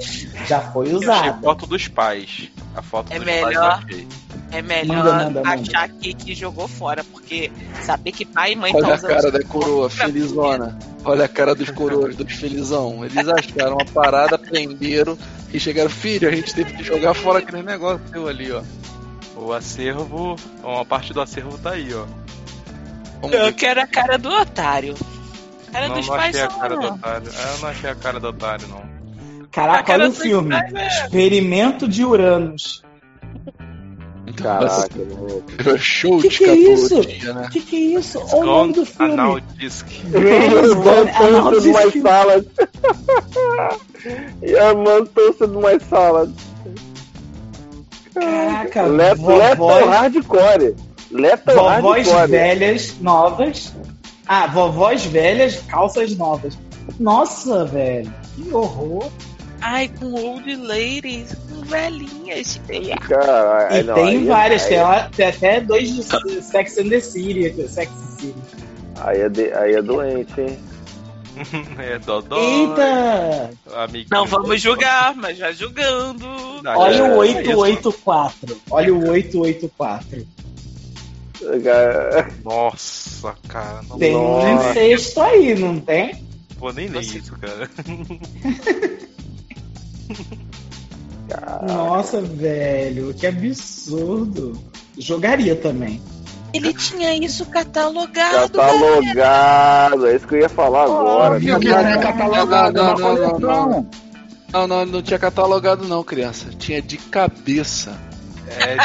já 0.47 0.59
foi 0.61 0.85
eu 0.91 0.97
achei 0.97 1.09
usada. 1.09 1.41
foto 1.41 1.65
dos 1.67 1.87
pais. 1.87 2.49
A 2.75 2.81
foto 2.83 3.11
É 3.11 3.15
dos 3.17 3.25
melhor. 3.25 3.81
pais. 3.83 4.05
É 4.51 4.61
melhor 4.61 4.97
Manda, 5.03 5.13
manda, 5.13 5.43
manda. 5.43 5.49
achar 5.49 5.89
que, 5.89 6.13
que 6.13 6.33
jogou 6.33 6.67
fora, 6.69 7.03
porque 7.03 7.51
saber 7.83 8.13
que 8.13 8.25
pai 8.25 8.53
e 8.53 8.55
mãe 8.55 8.71
Olha 8.73 8.95
estão 8.95 9.09
a 9.09 9.13
cara 9.13 9.31
da 9.31 9.43
coroa, 9.43 9.89
felizona. 9.89 10.79
Olha 11.03 11.25
a 11.25 11.27
cara 11.27 11.53
dos 11.53 11.69
coroas, 11.69 12.15
dos 12.15 12.31
felizão. 12.33 13.03
Eles 13.03 13.27
acharam 13.27 13.73
uma 13.75 13.85
parada, 13.85 14.37
prenderam 14.37 15.17
e 15.53 15.59
chegaram, 15.59 15.89
filho, 15.89 16.29
a 16.29 16.31
gente 16.31 16.53
teve 16.55 16.73
que 16.73 16.83
jogar 16.83 17.13
fora 17.13 17.39
aquele 17.39 17.61
negócio 17.61 17.99
teu 18.11 18.27
ali, 18.27 18.51
ó. 18.51 18.61
O 19.35 19.51
acervo, 19.53 20.35
uma 20.63 20.85
parte 20.85 21.13
do 21.13 21.21
acervo 21.21 21.57
tá 21.57 21.71
aí, 21.71 21.93
ó. 21.93 22.05
Vamos 23.21 23.35
Eu 23.35 23.45
ver. 23.45 23.53
quero 23.53 23.81
a 23.81 23.87
cara 23.87 24.17
do 24.17 24.29
otário. 24.29 24.95
A 25.67 25.71
cara 25.71 25.87
Não, 25.89 25.95
dos 25.95 26.07
não 26.07 26.15
pais 26.15 26.35
achei 26.35 26.47
a 26.47 26.49
são. 26.49 26.59
cara 26.59 26.75
do 26.77 26.87
otário. 26.87 27.29
É, 27.29 27.53
eu 27.53 27.57
não 27.59 27.69
achei 27.69 27.89
a 27.89 27.95
cara 27.95 28.19
do 28.19 28.27
otário, 28.27 28.67
não. 28.69 28.81
Caraca, 29.51 29.83
cara 29.83 30.03
olha 30.03 30.09
o 30.11 30.13
filme. 30.13 30.49
pais 30.51 30.73
é- 30.73 30.87
Experimento 31.05 31.87
de 31.87 32.05
Uranus. 32.05 32.81
Caraca, 34.38 34.89
mano. 34.98 35.77
Show 35.79 36.20
Que 36.22 36.29
de 36.29 36.38
que 36.38 36.44
é 36.46 36.53
isso? 36.56 36.96
né? 37.34 37.50
Que 37.51 37.60
que 37.62 37.75
é 37.75 38.00
isso? 38.00 38.20
Olha 38.32 38.38
o 38.38 38.46
nome 38.46 38.74
do 38.74 38.86
filme. 38.86 39.13
Anal 39.13 39.39
Disc. 39.58 39.86
Toasted 40.13 41.67
my 41.67 42.01
salad. 42.01 42.48
Your 44.41 44.75
mom 44.75 45.06
toasted 45.08 45.50
my 45.51 45.79
salad. 45.89 46.34
Caraca, 48.13 48.84
Let, 48.88 49.17
Lethal 49.20 49.88
hardcore. 49.89 50.75
Lethal 51.12 51.56
vovós 51.82 52.08
hardcore. 52.08 52.32
velhas 52.32 52.96
novas. 53.01 53.74
Ah, 54.27 54.48
vovós 54.48 55.06
velhas, 55.06 55.62
calças 55.67 56.15
novas. 56.17 56.58
Nossa, 57.00 57.65
velho. 57.65 58.13
Que 58.36 58.53
horror. 58.53 59.10
Ai, 59.62 59.89
com 60.00 60.13
old 60.13 60.56
ladies, 60.56 61.36
com 61.67 61.71
velhinhas. 61.71 62.59
Caralho, 63.07 63.77
E 63.77 63.83
não, 63.83 63.95
tem 63.95 64.24
é- 64.24 64.25
várias, 64.25 64.63
aí 64.63 64.69
tem, 64.69 64.77
é- 64.77 64.83
lá- 64.83 65.09
tem 65.15 65.27
até 65.27 65.62
dois 65.62 65.95
de 65.95 66.03
Sex 66.03 66.77
and 66.77 66.89
the 66.89 67.00
City. 67.00 67.45
aqui, 67.47 67.67
Sex 67.67 67.91
and 67.91 67.95
the 67.95 68.21
City. 68.21 68.36
Aí 69.01 69.21
é, 69.21 69.29
de- 69.29 69.53
aí 69.53 69.74
é 69.75 69.81
doente, 69.81 70.41
hein? 70.41 70.57
é 71.77 72.00
Dodó. 72.00 72.36
Eita! 72.39 73.51
Amiguinho. 73.75 74.07
Não 74.12 74.25
vamos 74.25 74.59
julgar, 74.62 75.13
mas 75.15 75.38
já 75.38 75.51
julgando. 75.51 76.25
Olha 76.65 76.95
é, 76.97 77.15
o 77.15 77.24
é 77.24 77.27
isso. 77.27 77.59
884. 77.59 78.57
Olha 78.71 78.93
o 78.95 79.07
884. 79.09 80.27
Cara, 81.63 82.27
Nossa, 82.43 83.36
cara. 83.47 83.83
Não 83.88 84.00
Tem 84.00 84.15
um 84.15 84.41
Nossa. 84.41 84.71
incesto 84.71 85.21
aí, 85.21 85.53
não 85.53 85.79
tem? 85.79 86.25
vou 86.57 86.74
nem 86.74 86.88
ler 86.88 87.03
isso, 87.03 87.38
cara. 87.38 87.69
Nossa, 91.67 92.22
velho, 92.22 93.13
que 93.13 93.27
absurdo. 93.27 94.60
Jogaria 94.98 95.55
também. 95.55 96.01
Ele 96.53 96.74
tinha 96.74 97.13
isso 97.13 97.46
catalogado. 97.46 98.50
galera. 98.57 98.79
Catalogado, 98.79 100.07
é 100.07 100.15
isso 100.15 100.27
que 100.27 100.36
eu 100.36 100.39
ia 100.39 100.50
falar 100.50 100.84
agora. 100.86 101.34
Óbvio 101.36 101.60
que 101.60 101.67
Não, 101.67 101.81
não 101.81 101.89
é 101.89 101.96
não, 101.96 102.01
catalogado, 102.01 102.77
não, 102.77 102.86
não, 102.86 102.98
não, 102.98 103.29
coleção. 103.29 103.88
Não, 104.53 104.67
não, 104.67 104.86
não 104.86 105.01
tinha 105.01 105.19
catalogado 105.19 105.86
não, 105.88 106.03
criança. 106.03 106.48
Tinha 106.57 106.81
de 106.81 106.98
cabeça. 106.98 107.98
É, 108.50 108.77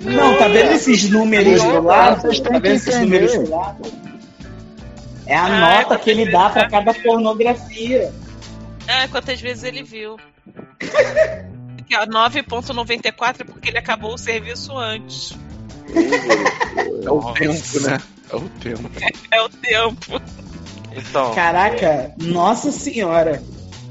Não, 0.00 0.36
tá 0.38 0.48
vendo 0.48 0.72
esses 0.72 1.08
números 1.10 1.62
do 1.62 1.82
lado? 1.82 2.22
Vocês 2.22 2.40
têm 2.40 2.52
Tá 2.52 2.58
vendo 2.58 2.74
esses 2.74 2.98
números 3.00 3.32
do 3.34 3.50
lado? 3.50 3.92
É 5.26 5.34
a 5.36 5.44
Ah, 5.46 5.78
nota 5.82 5.98
que 5.98 6.10
ele 6.10 6.30
dá 6.30 6.50
pra 6.50 6.68
cada 6.68 6.92
pornografia. 6.94 8.12
Ah, 8.88 9.08
quantas 9.08 9.40
vezes 9.40 9.64
ele 9.64 9.82
viu? 9.82 10.16
Aqui, 11.80 11.96
ó, 11.96 12.06
9.94 12.06 13.40
é 13.40 13.44
porque 13.44 13.68
ele 13.70 13.78
acabou 13.78 14.14
o 14.14 14.18
serviço 14.18 14.76
antes. 14.76 15.36
É 17.04 17.10
o 17.10 17.32
tempo, 17.32 17.80
né? 17.80 18.00
É 18.30 18.36
o 18.36 18.40
tempo. 18.48 18.90
É 19.30 19.42
o 19.42 19.48
tempo. 19.48 20.20
então, 20.96 21.34
Caraca, 21.34 22.12
nossa 22.22 22.70
senhora. 22.72 23.42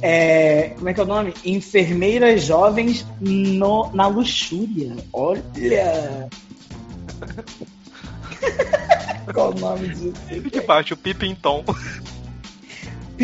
É, 0.01 0.73
como 0.75 0.89
é 0.89 0.93
que 0.93 0.99
é 0.99 1.03
o 1.03 1.07
nome? 1.07 1.33
Enfermeiras 1.45 2.43
jovens 2.43 3.05
no- 3.21 3.89
na 3.93 4.07
luxúria. 4.07 4.95
Olha! 5.13 6.27
Qual 9.33 9.51
o 9.51 9.59
nome 9.59 9.87
disso? 9.89 10.13
de 10.51 10.61
baixo, 10.61 10.93
o 10.93 10.97
Pipintom. 10.97 11.63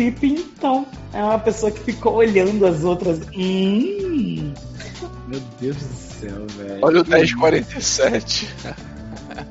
Pipi, 0.00 0.28
então. 0.56 0.86
É 1.12 1.22
uma 1.22 1.38
pessoa 1.38 1.70
que 1.70 1.80
ficou 1.80 2.14
olhando 2.14 2.64
as 2.66 2.82
outras. 2.84 3.20
Hum. 3.36 4.52
Meu 5.28 5.40
Deus 5.60 5.76
do 5.76 5.94
céu, 5.94 6.46
velho. 6.56 6.78
Olha 6.82 7.02
o 7.02 7.06
1047. 7.06 8.48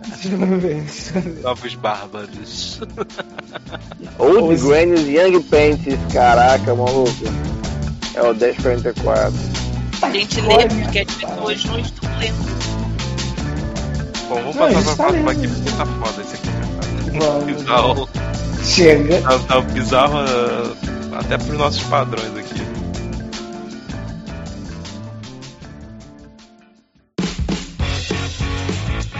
Deixa 0.07 0.27
eu 0.29 0.37
ver, 0.59 0.81
deixa 0.81 1.17
eu 1.17 1.21
ver. 1.21 1.41
Novos 1.43 1.75
Bárbaros. 1.75 2.81
Old 4.17 4.53
Os- 4.55 4.63
Granny's 4.63 5.07
Young 5.07 5.41
Panties, 5.43 5.99
caraca, 6.11 6.73
maluco. 6.73 7.11
É 8.15 8.21
o 8.23 8.33
1044. 8.33 9.33
A 10.01 10.09
gente 10.11 10.41
lê 10.41 10.67
porque 10.67 10.99
as 10.99 11.13
pessoas 11.15 11.65
não 11.65 11.79
estão 11.79 12.17
lendo. 12.17 12.59
Bom, 14.29 14.35
vamos 14.35 14.55
Não, 14.55 14.61
passar 14.73 14.83
pra 14.83 14.95
tá 14.95 15.03
próxima 15.03 15.31
aqui 15.31 15.47
porque 15.47 15.71
tá 15.71 15.85
foda 15.85 16.21
esse 16.21 16.35
aqui. 16.35 16.47
cara. 17.19 17.39
Vamos. 17.83 18.09
Bizarro. 18.69 19.07
Chega. 19.07 19.21
Tá, 19.21 19.39
tá 19.39 19.61
bizarro 19.61 20.17
uh, 20.19 21.15
até 21.19 21.37
pros 21.37 21.57
nossos 21.57 21.83
padrões 21.83 22.35
aqui. 22.37 22.59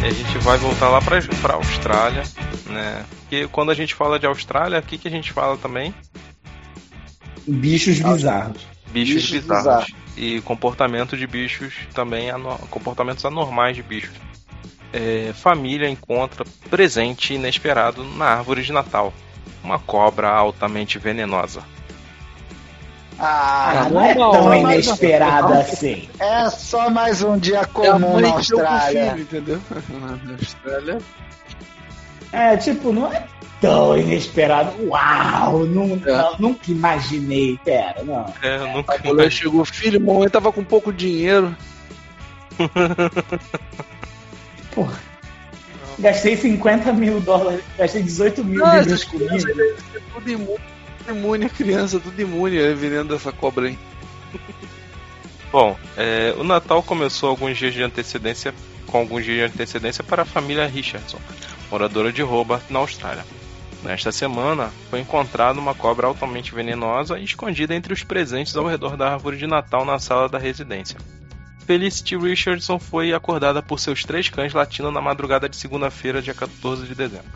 E 0.02 0.06
a 0.06 0.12
gente 0.12 0.38
vai 0.40 0.58
voltar 0.58 0.90
lá 0.90 1.02
pra, 1.02 1.22
pra 1.42 1.56
Austrália, 1.56 2.24
né? 2.68 3.06
Porque 3.22 3.48
quando 3.48 3.72
a 3.72 3.76
gente 3.76 3.94
fala 3.94 4.18
de 4.18 4.26
Austrália, 4.26 4.80
o 4.80 4.84
que, 4.84 4.98
que 4.98 5.08
a 5.08 5.12
gente 5.12 5.32
fala 5.32 5.58
também? 5.58 5.94
Bichos 7.48 8.00
bizarros. 8.00 8.66
Bichos, 8.92 9.16
Bichos 9.16 9.30
bizarros. 9.32 9.64
bizarros. 9.86 9.94
E 10.18 10.42
comportamento 10.42 11.16
de 11.18 11.26
bichos 11.28 11.74
também, 11.94 12.30
ano- 12.30 12.58
comportamentos 12.70 13.24
anormais 13.26 13.76
de 13.76 13.84
bichos. 13.84 14.16
É, 14.92 15.32
família 15.34 15.88
encontra 15.90 16.44
presente 16.70 17.34
inesperado 17.34 18.04
na 18.04 18.26
árvore 18.26 18.64
de 18.64 18.72
Natal. 18.72 19.14
Uma 19.64 19.80
cobra 19.80 20.30
altamente 20.30 20.98
venenosa. 20.98 21.62
Ah, 23.22 23.84
Ah, 23.86 23.90
não 23.90 24.02
é 24.02 24.16
não, 24.16 24.32
tão 24.32 24.46
não, 24.50 24.62
mas- 24.62 24.86
inesperado 24.86 25.54
assim. 25.54 26.08
é 26.20 26.50
só 26.50 26.90
mais 26.90 27.22
um 27.22 27.38
dia 27.38 27.60
É 27.60 27.66
comum 27.66 28.14
mãe 28.14 28.22
na 28.22 28.30
Austrália. 28.30 29.12
filho, 29.12 29.22
entendeu? 29.24 29.62
Na 30.26 30.34
Austrália. 30.36 30.98
É, 32.32 32.56
tipo, 32.56 32.94
não 32.94 33.12
é 33.12 33.26
tão 33.60 33.98
inesperado. 33.98 34.72
Uau! 34.88 35.66
Não, 35.66 36.02
É. 36.06 36.18
não- 36.18 36.36
nunca 36.40 36.72
imaginei. 36.72 37.60
Pera, 37.66 38.02
não. 38.04 38.34
É, 38.42 38.56
eu 38.58 38.68
nunca 38.70 38.96
A 38.96 39.00
mulher 39.04 39.30
chegou, 39.30 39.66
filho, 39.66 40.00
mamãe 40.00 40.30
tava 40.30 40.54
com 40.54 40.64
pouco 40.64 40.94
dinheiro. 40.94 41.54
Porra. 44.74 44.98
Gastei 46.00 46.38
50 46.38 46.94
mil 46.94 47.20
dólares, 47.20 47.62
gastei 47.78 48.02
18 48.02 48.44
mil 48.44 48.66
Ah, 48.66 48.78
libras 48.80 49.04
comigo. 49.04 49.40
ser 49.40 50.02
tudo 50.14 50.32
imune, 50.32 50.60
tudo 51.00 51.18
imune, 51.18 51.50
criança, 51.50 52.00
tudo 52.00 52.22
imune, 52.22 52.58
é 52.58 52.74
veneno 52.74 53.10
dessa 53.10 53.32
cobra 53.32 53.68
aí. 53.68 53.78
Bom, 55.52 55.78
é, 55.98 56.34
o 56.38 56.44
Natal 56.44 56.82
começou 56.84 57.30
alguns 57.30 57.58
dias 57.58 57.74
de 57.74 57.84
antecedência, 57.84 58.54
com 58.88 59.00
alguns 59.00 59.26
dias 59.26 59.38
de 59.38 59.56
antecedência 59.56 60.04
para 60.04 60.22
a 60.22 60.26
família 60.26 60.66
Richardson, 60.68 61.20
moradora 61.70 62.14
de 62.14 62.24
Hobart, 62.24 62.64
na 62.70 62.80
Austrália. 62.80 63.26
Nesta 63.84 64.12
semana, 64.12 64.72
foi 64.90 65.00
encontrada 65.00 65.60
uma 65.60 65.74
cobra 65.74 66.08
altamente 66.08 66.54
venenosa 66.54 67.18
escondida 67.20 67.74
entre 67.74 67.94
os 67.94 68.04
presentes 68.04 68.56
ao 68.56 68.68
redor 68.68 68.96
da 68.96 69.14
árvore 69.14 69.38
de 69.38 69.48
Natal 69.48 69.84
na 69.86 69.98
sala 70.00 70.30
da 70.30 70.38
residência. 70.38 70.98
Felicity 71.70 72.18
Richardson 72.18 72.80
foi 72.80 73.14
acordada 73.14 73.62
por 73.62 73.80
seus 73.80 74.04
três 74.04 74.28
cães 74.28 74.54
latindo 74.54 74.92
na 74.92 75.00
madrugada 75.00 75.48
de 75.48 75.56
segunda-feira, 75.56 76.20
dia 76.20 76.34
14 76.34 76.88
de 76.88 76.96
dezembro. 76.96 77.32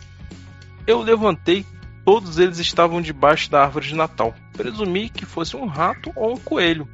Eu 0.87 1.03
levantei, 1.03 1.63
todos 2.03 2.39
eles 2.39 2.57
estavam 2.57 2.99
debaixo 2.99 3.51
da 3.51 3.61
árvore 3.61 3.89
de 3.89 3.93
Natal. 3.93 4.33
Presumi 4.53 5.07
que 5.07 5.23
fosse 5.23 5.55
um 5.55 5.67
rato 5.67 6.11
ou 6.15 6.33
um 6.33 6.37
coelho. 6.37 6.89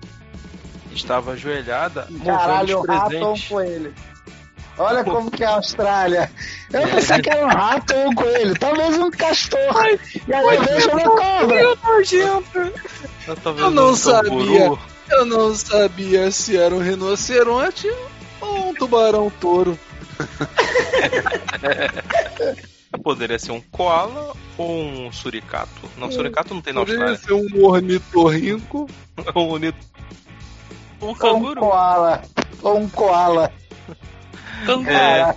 Estava 0.92 1.32
ajoelhada, 1.32 2.08
movendo 2.10 2.26
Caralho, 2.26 2.82
os 2.82 2.84
um 2.84 2.92
rato 2.92 3.04
ou 3.04 3.08
um 3.08 3.20
presentes. 3.22 3.48
coelho. 3.48 3.94
Olha 4.78 5.04
como 5.06 5.32
que 5.32 5.42
é 5.42 5.48
a 5.48 5.56
Austrália. 5.56 6.30
Eu 6.74 6.88
pensei 6.90 7.22
que 7.22 7.30
era 7.30 7.46
um 7.46 7.50
rato 7.50 7.96
ou 7.96 8.10
um 8.10 8.16
coelho, 8.16 8.60
talvez 8.60 8.98
um 8.98 9.10
castor. 9.12 9.98
e 10.28 10.34
aí 10.34 10.56
eu 10.58 10.62
vejo 10.62 10.90
uma 10.90 11.04
cobra. 11.04 11.56
Eu 13.58 13.72
não 13.72 13.92
um 13.92 13.96
sabia. 13.96 14.78
Canguru. 15.10 15.20
Eu 15.20 15.26
não 15.26 15.54
sabia 15.56 16.32
se 16.32 16.58
era 16.58 16.74
um 16.74 16.80
rinoceronte 16.80 17.88
ou 18.42 18.70
um 18.70 18.74
tubarão 18.74 19.30
touro. 19.42 19.78
Poderia 23.04 23.40
ser 23.40 23.52
um 23.52 23.62
koala 23.62 24.34
ou 24.58 24.82
um 24.82 25.12
suricato. 25.12 25.70
Não, 25.98 26.12
suricato 26.12 26.54
não 26.54 26.62
tem 26.62 26.74
na 26.74 26.82
Poderia 26.82 27.10
Austrália. 27.12 27.50
ser 27.50 27.58
um 27.58 27.66
ornitorrinco. 27.66 28.90
Um 29.36 29.50
uni- 29.50 29.74
Um 31.02 31.08
Ou 31.08 31.12
um 31.12 31.16
canguru. 31.16 31.60
koala. 31.60 32.22
Ou 32.62 32.78
um 32.78 32.90
koala. 32.90 33.52
Canguru. 34.66 34.90
É, 34.90 35.36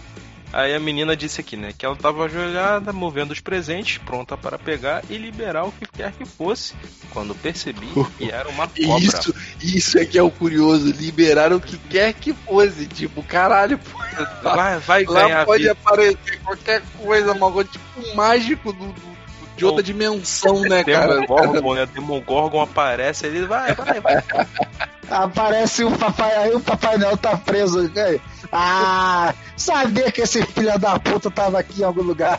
aí 0.52 0.74
a 0.74 0.80
menina 0.80 1.16
disse 1.16 1.40
aqui, 1.40 1.56
né, 1.56 1.72
que 1.76 1.84
ela 1.86 1.94
estava 1.94 2.24
ajoelhada, 2.24 2.92
movendo 2.92 3.30
os 3.32 3.40
presentes, 3.40 3.98
pronta 3.98 4.36
para 4.36 4.58
pegar 4.58 5.02
e 5.08 5.16
liberar 5.16 5.64
o 5.64 5.72
que 5.72 5.86
quer 5.86 6.12
que 6.12 6.24
fosse, 6.24 6.74
quando 7.10 7.34
percebi 7.34 7.88
que 8.18 8.30
era 8.30 8.48
uma 8.48 8.68
cobra. 8.86 8.98
Isso, 9.04 9.34
isso 9.60 9.98
é 9.98 10.04
que 10.04 10.18
é 10.18 10.22
o 10.22 10.30
curioso. 10.30 10.90
Liberaram 10.92 11.56
o 11.56 11.60
que 11.60 11.76
quer 11.78 12.12
que 12.12 12.32
fosse. 12.32 12.86
Tipo, 12.86 13.22
caralho, 13.22 13.78
pô, 13.78 13.98
Vai, 14.42 14.78
vai 14.78 15.04
lá 15.04 15.22
ganhar 15.22 15.44
pode 15.46 15.62
vida. 15.62 15.72
aparecer 15.72 16.40
qualquer 16.44 16.82
coisa, 17.02 17.32
uma 17.32 17.50
coisa 17.50 17.70
tipo 17.70 17.84
um 18.00 18.14
mágico 18.14 18.72
do, 18.72 18.86
do- 18.92 19.12
de 19.56 19.64
outra 19.66 19.80
Ou- 19.80 19.82
dimensão, 19.82 20.60
né, 20.62 20.82
cara? 20.84 21.14
Demogorgon, 21.20 21.74
né? 21.74 21.86
Demogorgon 21.86 22.60
aparece, 22.62 23.26
ele 23.26 23.46
vai, 23.46 23.74
vai, 23.74 24.00
vai. 24.00 24.22
Aparece 25.10 25.84
o 25.84 25.90
papai, 25.98 26.34
aí 26.36 26.54
o 26.54 26.60
Papai 26.60 26.96
Noel 26.96 27.16
tá 27.18 27.36
preso. 27.36 27.80
Aí, 27.96 28.18
Ah, 28.52 29.34
sabia 29.56 30.12
que 30.12 30.20
esse 30.20 30.44
filho 30.44 30.78
da 30.78 30.98
puta 30.98 31.30
tava 31.30 31.58
aqui 31.58 31.80
em 31.80 31.84
algum 31.84 32.02
lugar. 32.02 32.38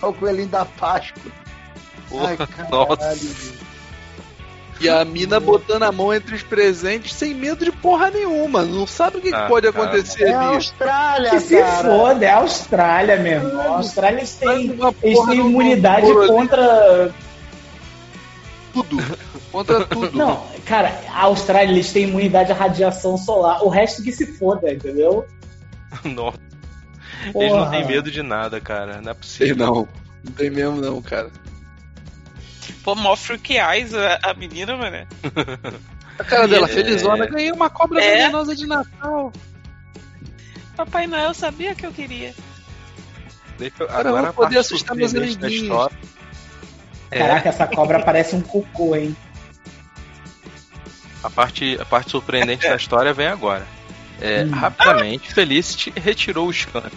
Olha 0.00 0.10
o 0.10 0.14
coelhinho 0.14 0.48
da 0.48 0.64
Páscoa. 0.64 1.22
Ai, 2.26 2.36
caralho. 2.36 2.70
Nossa. 2.70 3.66
E 4.78 4.88
a 4.90 5.04
mina 5.06 5.40
botando 5.40 5.84
a 5.84 5.92
mão 5.92 6.12
entre 6.12 6.34
os 6.34 6.42
presentes 6.42 7.14
sem 7.14 7.32
medo 7.34 7.64
de 7.64 7.72
porra 7.72 8.10
nenhuma. 8.10 8.62
Não 8.62 8.86
sabe 8.86 9.16
o 9.18 9.20
que, 9.22 9.30
que 9.30 9.34
Ah, 9.34 9.46
pode 9.48 9.70
cara. 9.72 9.84
acontecer 9.86 10.24
É 10.24 10.34
a 10.34 10.40
ali. 10.48 10.54
Austrália, 10.56 11.30
Que 11.30 11.40
se 11.40 11.58
cara. 11.58 11.88
foda, 11.88 12.24
é 12.26 12.30
a 12.30 12.36
Austrália 12.36 13.16
mesmo. 13.16 13.58
A 13.60 13.68
Austrália 13.76 14.18
eles 14.18 14.34
têm, 14.34 14.48
Faz 14.68 14.78
uma 14.80 14.94
eles 15.02 15.18
porra 15.18 15.30
têm 15.32 15.40
imunidade 15.40 16.06
ali. 16.10 16.26
contra. 16.28 17.14
Tudo. 18.74 18.96
Contra 19.50 19.84
tudo. 19.86 20.16
Não, 20.18 20.44
cara, 20.66 21.00
a 21.08 21.22
Austrália 21.22 21.72
eles 21.72 21.92
têm 21.92 22.08
imunidade 22.08 22.52
à 22.52 22.54
radiação 22.54 23.16
solar. 23.16 23.62
O 23.64 23.68
resto 23.68 24.02
que 24.02 24.12
se 24.12 24.26
foda, 24.38 24.72
entendeu? 24.72 25.26
Nossa. 26.04 26.38
Eles 27.34 27.50
não 27.52 27.58
Porra. 27.64 27.70
têm 27.70 27.86
medo 27.86 28.10
de 28.10 28.22
nada, 28.22 28.60
cara. 28.60 29.00
Não 29.00 29.10
é 29.10 29.14
possível. 29.14 29.56
não. 29.56 29.88
Não 30.24 30.32
tem 30.32 30.50
mesmo 30.50 30.80
não, 30.80 31.00
cara. 31.00 31.30
Pô, 32.82 32.94
mó 32.94 33.16
freak 33.16 33.54
eyes 33.56 33.94
a, 33.94 34.18
a 34.22 34.34
menina, 34.34 34.76
mano. 34.76 35.06
A 36.18 36.24
cara 36.24 36.46
dela, 36.48 36.66
É. 36.66 36.68
felizona, 36.68 37.26
ganhei 37.26 37.50
uma 37.52 37.68
cobra 37.70 38.02
É. 38.04 38.16
venenosa 38.16 38.54
de 38.54 38.66
Natal. 38.66 39.32
Papai 40.76 41.06
Noel 41.06 41.32
sabia 41.34 41.74
que 41.74 41.86
eu 41.86 41.92
queria. 41.92 42.34
Deixa 43.58 43.74
eu- 43.82 43.86
eu 43.88 43.94
Agora 43.96 44.20
vou 44.22 44.30
a 44.30 44.32
poder 44.32 44.58
assustar 44.58 44.94
meus 44.96 45.12
da 45.12 45.20
amiguinhos. 45.22 45.88
É, 47.10 47.18
Caraca, 47.18 47.48
essa 47.48 47.66
cobra 47.66 48.02
parece 48.04 48.36
um 48.36 48.40
cocô, 48.42 48.94
hein? 48.94 49.16
A 51.26 51.30
parte, 51.30 51.76
a 51.80 51.84
parte 51.84 52.10
surpreendente 52.10 52.68
da 52.68 52.76
história 52.76 53.12
vem 53.12 53.26
agora. 53.26 53.66
É, 54.20 54.44
Hum. 54.44 54.50
Rapidamente, 54.50 55.32
Felicity 55.34 55.92
retirou 55.94 56.46
o 56.48 56.52
scanner 56.52 56.90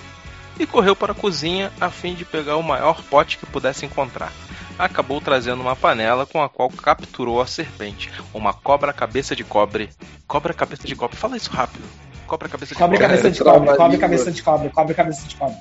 e 0.58 0.66
correu 0.66 0.96
para 0.96 1.12
a 1.12 1.16
cozinha 1.16 1.72
a 1.82 1.90
fim 1.90 2.14
de 2.14 2.24
pegar 2.24 2.56
o 2.56 2.64
maior 2.64 3.02
pote 3.04 3.38
que 3.38 3.46
pudesse 3.46 3.86
encontrar. 3.86 4.32
Acabou 4.78 5.20
trazendo 5.20 5.62
uma 5.62 5.76
panela 5.76 6.26
com 6.26 6.42
a 6.42 6.48
qual 6.48 6.70
capturou 6.70 7.42
a 7.42 7.48
serpente, 7.48 8.10
uma 8.34 8.54
cobra 8.54 8.94
cabeça 8.94 9.36
de 9.36 9.44
cobre. 9.44 9.90
Cobra 10.26 10.54
cabeça 10.54 10.88
de 10.88 10.96
cobre, 10.96 11.18
fala 11.18 11.36
isso 11.36 11.50
rápido. 11.52 11.84
Cobra 12.26 12.48
cabeça 12.48 12.74
de 12.74 12.80
Cobre 12.80 12.98
cobre. 12.98 13.08
cabeça 13.10 13.32
de 13.32 13.44
cobre, 13.44 13.70
a 13.70 13.76
cobre 13.76 13.92
língua. 13.94 14.00
cabeça 14.10 14.32
de 14.32 14.44
cobre, 14.44 14.70
cobre 14.70 14.94
cabeça 14.94 15.28
de 15.28 15.36
cobre. 15.36 15.58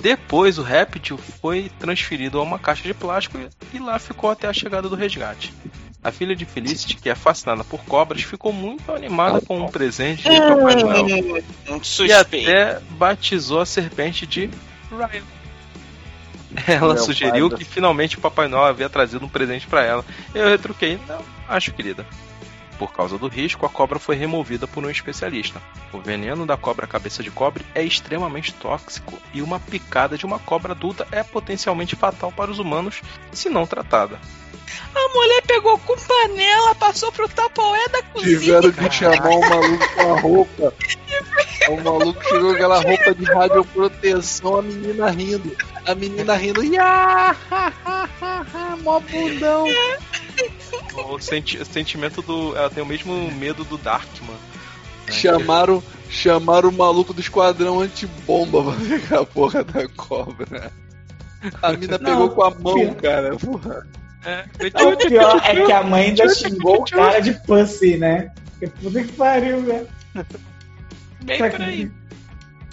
Depois 0.00 0.58
o 0.58 0.62
réptil 0.62 1.18
foi 1.18 1.70
transferido 1.80 2.38
a 2.38 2.42
uma 2.42 2.58
caixa 2.58 2.82
de 2.84 2.94
plástico 2.94 3.38
e 3.72 3.78
lá 3.80 3.98
ficou 3.98 4.30
até 4.30 4.46
a 4.46 4.52
chegada 4.52 4.88
do 4.88 4.94
resgate. 4.94 5.52
A 6.02 6.10
filha 6.10 6.34
de 6.34 6.46
Felicity, 6.46 6.96
que 6.96 7.10
é 7.10 7.14
fascinada 7.14 7.62
por 7.62 7.84
cobras, 7.84 8.22
ficou 8.22 8.52
muito 8.52 8.90
animada 8.90 9.40
com 9.40 9.60
um 9.60 9.68
presente 9.68 10.22
de 10.22 10.40
Papai 10.40 10.76
Noel. 10.76 11.42
E 12.06 12.12
até 12.12 12.80
batizou 12.92 13.60
a 13.60 13.66
serpente 13.66 14.26
de 14.26 14.48
Ryan. 14.90 15.22
Ela 16.66 16.94
Meu 16.94 17.02
sugeriu 17.04 17.50
que 17.50 17.64
finalmente 17.64 18.16
o 18.16 18.20
Papai 18.20 18.48
Noel 18.48 18.64
havia 18.64 18.88
trazido 18.88 19.24
um 19.24 19.28
presente 19.28 19.66
para 19.66 19.84
ela. 19.84 20.04
Eu 20.34 20.48
retruquei, 20.48 20.98
não, 21.06 21.22
acho 21.48 21.72
querida. 21.72 22.06
Por 22.80 22.94
causa 22.94 23.18
do 23.18 23.28
risco, 23.28 23.66
a 23.66 23.68
cobra 23.68 23.98
foi 23.98 24.16
removida 24.16 24.66
por 24.66 24.82
um 24.82 24.88
especialista. 24.88 25.60
O 25.92 25.98
veneno 25.98 26.46
da 26.46 26.56
cobra 26.56 26.86
cabeça 26.86 27.22
de 27.22 27.30
cobre 27.30 27.62
é 27.74 27.82
extremamente 27.82 28.54
tóxico 28.54 29.20
e 29.34 29.42
uma 29.42 29.60
picada 29.60 30.16
de 30.16 30.24
uma 30.24 30.38
cobra 30.38 30.72
adulta 30.72 31.06
é 31.12 31.22
potencialmente 31.22 31.94
fatal 31.94 32.32
para 32.32 32.50
os 32.50 32.58
humanos 32.58 33.02
se 33.32 33.50
não 33.50 33.66
tratada. 33.66 34.18
A 34.94 35.14
mulher 35.14 35.42
pegou 35.42 35.76
com 35.76 35.94
panela, 35.94 36.74
passou 36.74 37.12
pro 37.12 37.28
tapoé 37.28 37.86
da 37.88 38.02
cozinha. 38.02 38.38
Tiveram 38.38 38.72
que 38.72 38.90
chamar 38.90 39.28
o 39.28 39.40
maluco 39.40 39.94
com 39.94 40.14
a 40.14 40.20
roupa. 40.20 40.74
O 41.68 41.76
maluco 41.84 42.24
chegou 42.24 42.48
com 42.48 42.54
aquela 42.54 42.80
roupa 42.80 43.14
de 43.14 43.24
radioproteção, 43.24 44.56
a 44.56 44.62
menina 44.62 45.10
rindo. 45.10 45.54
A 45.86 45.94
menina 45.94 46.34
rindo. 46.34 46.64
Ia! 46.64 47.36
Mó 48.82 49.00
bundão. 49.00 49.66
O 51.08 51.18
senti- 51.20 51.64
sentimento 51.64 52.22
do. 52.22 52.56
Ela 52.56 52.70
tem 52.70 52.82
o 52.82 52.86
mesmo 52.86 53.30
medo 53.32 53.64
do 53.64 53.76
Darkman. 53.78 54.30
né? 55.06 55.12
Chamaram, 55.12 55.82
chamaram 56.08 56.68
o 56.68 56.72
maluco 56.72 57.12
do 57.12 57.20
esquadrão 57.20 57.80
antibomba 57.80 58.62
pra 58.62 58.72
pegar 58.88 59.20
a 59.20 59.26
porra 59.26 59.64
da 59.64 59.88
cobra. 59.88 60.70
A 61.62 61.72
mina 61.72 61.98
Não, 61.98 62.04
pegou 62.10 62.30
com 62.30 62.42
a 62.44 62.50
mão, 62.50 62.74
filho. 62.74 62.94
cara. 62.96 63.36
Porra. 63.36 63.86
É, 64.24 64.44
O 64.86 64.96
pior 64.98 65.40
é 65.44 65.64
que 65.64 65.72
a 65.72 65.82
mãe 65.82 66.04
ainda 66.08 66.28
xingou 66.34 66.80
o 66.82 66.84
cara 66.84 67.20
de 67.20 67.32
pussy, 67.46 67.96
né? 67.96 68.30
Que 68.58 68.66
puta 68.66 69.02
que 69.02 69.12
pariu, 69.12 69.62
velho. 69.62 69.88
Bem 71.24 71.38
por 71.50 71.62
aí. 71.62 71.90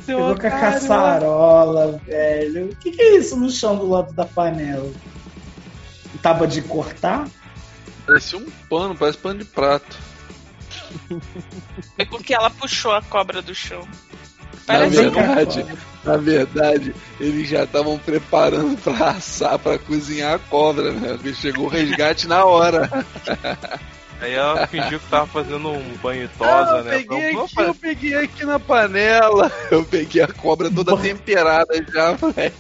Pegou 0.05 0.35
com 0.39 0.47
a 0.47 0.51
caçarola, 0.51 2.01
velho. 2.05 2.65
O 2.71 2.75
que, 2.75 2.91
que 2.91 3.01
é 3.01 3.17
isso 3.17 3.37
no 3.37 3.49
chão 3.49 3.77
do 3.77 3.87
lado 3.89 4.13
da 4.13 4.25
panela? 4.25 4.91
Tábua 6.21 6.47
de 6.47 6.61
cortar? 6.61 7.27
Parece 8.07 8.37
um 8.37 8.49
pano, 8.69 8.95
parece 8.95 9.17
pano 9.17 9.39
de 9.39 9.45
prato. 9.45 9.97
Foi 11.95 12.05
com 12.05 12.17
que 12.19 12.33
ela 12.33 12.49
puxou 12.49 12.93
a 12.93 13.01
cobra 13.01 13.41
do 13.41 13.53
chão. 13.53 13.81
Na 14.65 14.79
Parece 14.79 14.99
um 14.99 15.11
verdade, 15.11 15.65
na 16.03 16.17
verdade, 16.17 16.95
eles 17.19 17.49
já 17.49 17.63
estavam 17.65 17.99
preparando 17.99 18.77
pra 18.81 19.11
assar, 19.11 19.59
pra 19.59 19.77
cozinhar 19.77 20.35
a 20.35 20.39
cobra, 20.39 20.93
né? 20.93 21.13
Porque 21.13 21.33
chegou 21.33 21.65
o 21.65 21.69
resgate 21.69 22.27
na 22.27 22.45
hora. 22.45 22.89
Aí 24.19 24.33
ela 24.33 24.65
fingiu 24.67 24.99
que 24.99 25.05
tava 25.09 25.27
fazendo 25.27 25.69
um 25.69 25.93
banho 26.01 26.27
tosa, 26.37 26.77
eu 26.77 26.83
né? 26.83 26.91
peguei 26.97 27.31
Falou, 27.31 27.45
aqui, 27.45 27.61
eu 27.61 27.75
peguei 27.75 28.15
aqui 28.15 28.45
na 28.45 28.59
panela. 28.59 29.51
Eu 29.69 29.83
peguei 29.85 30.23
a 30.23 30.27
cobra 30.27 30.71
toda 30.71 30.97
temperada 30.97 31.73
já, 31.93 32.17
moleque. 32.19 32.57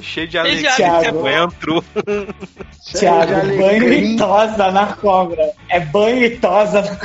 de 0.00 0.04
Cheio 0.04 0.28
de 0.28 0.38
alegria, 0.38 0.70
Thiago. 0.76 1.20
coentro. 1.20 1.84
Thiago, 2.94 3.34
alecrim. 3.34 3.58
banho 3.58 3.92
e 3.92 4.16
tosa 4.16 4.70
na 4.70 4.86
cobra. 4.94 5.50
É 5.68 5.80
banho 5.80 6.22
e 6.24 6.38
tosa 6.38 6.82
na 6.82 6.96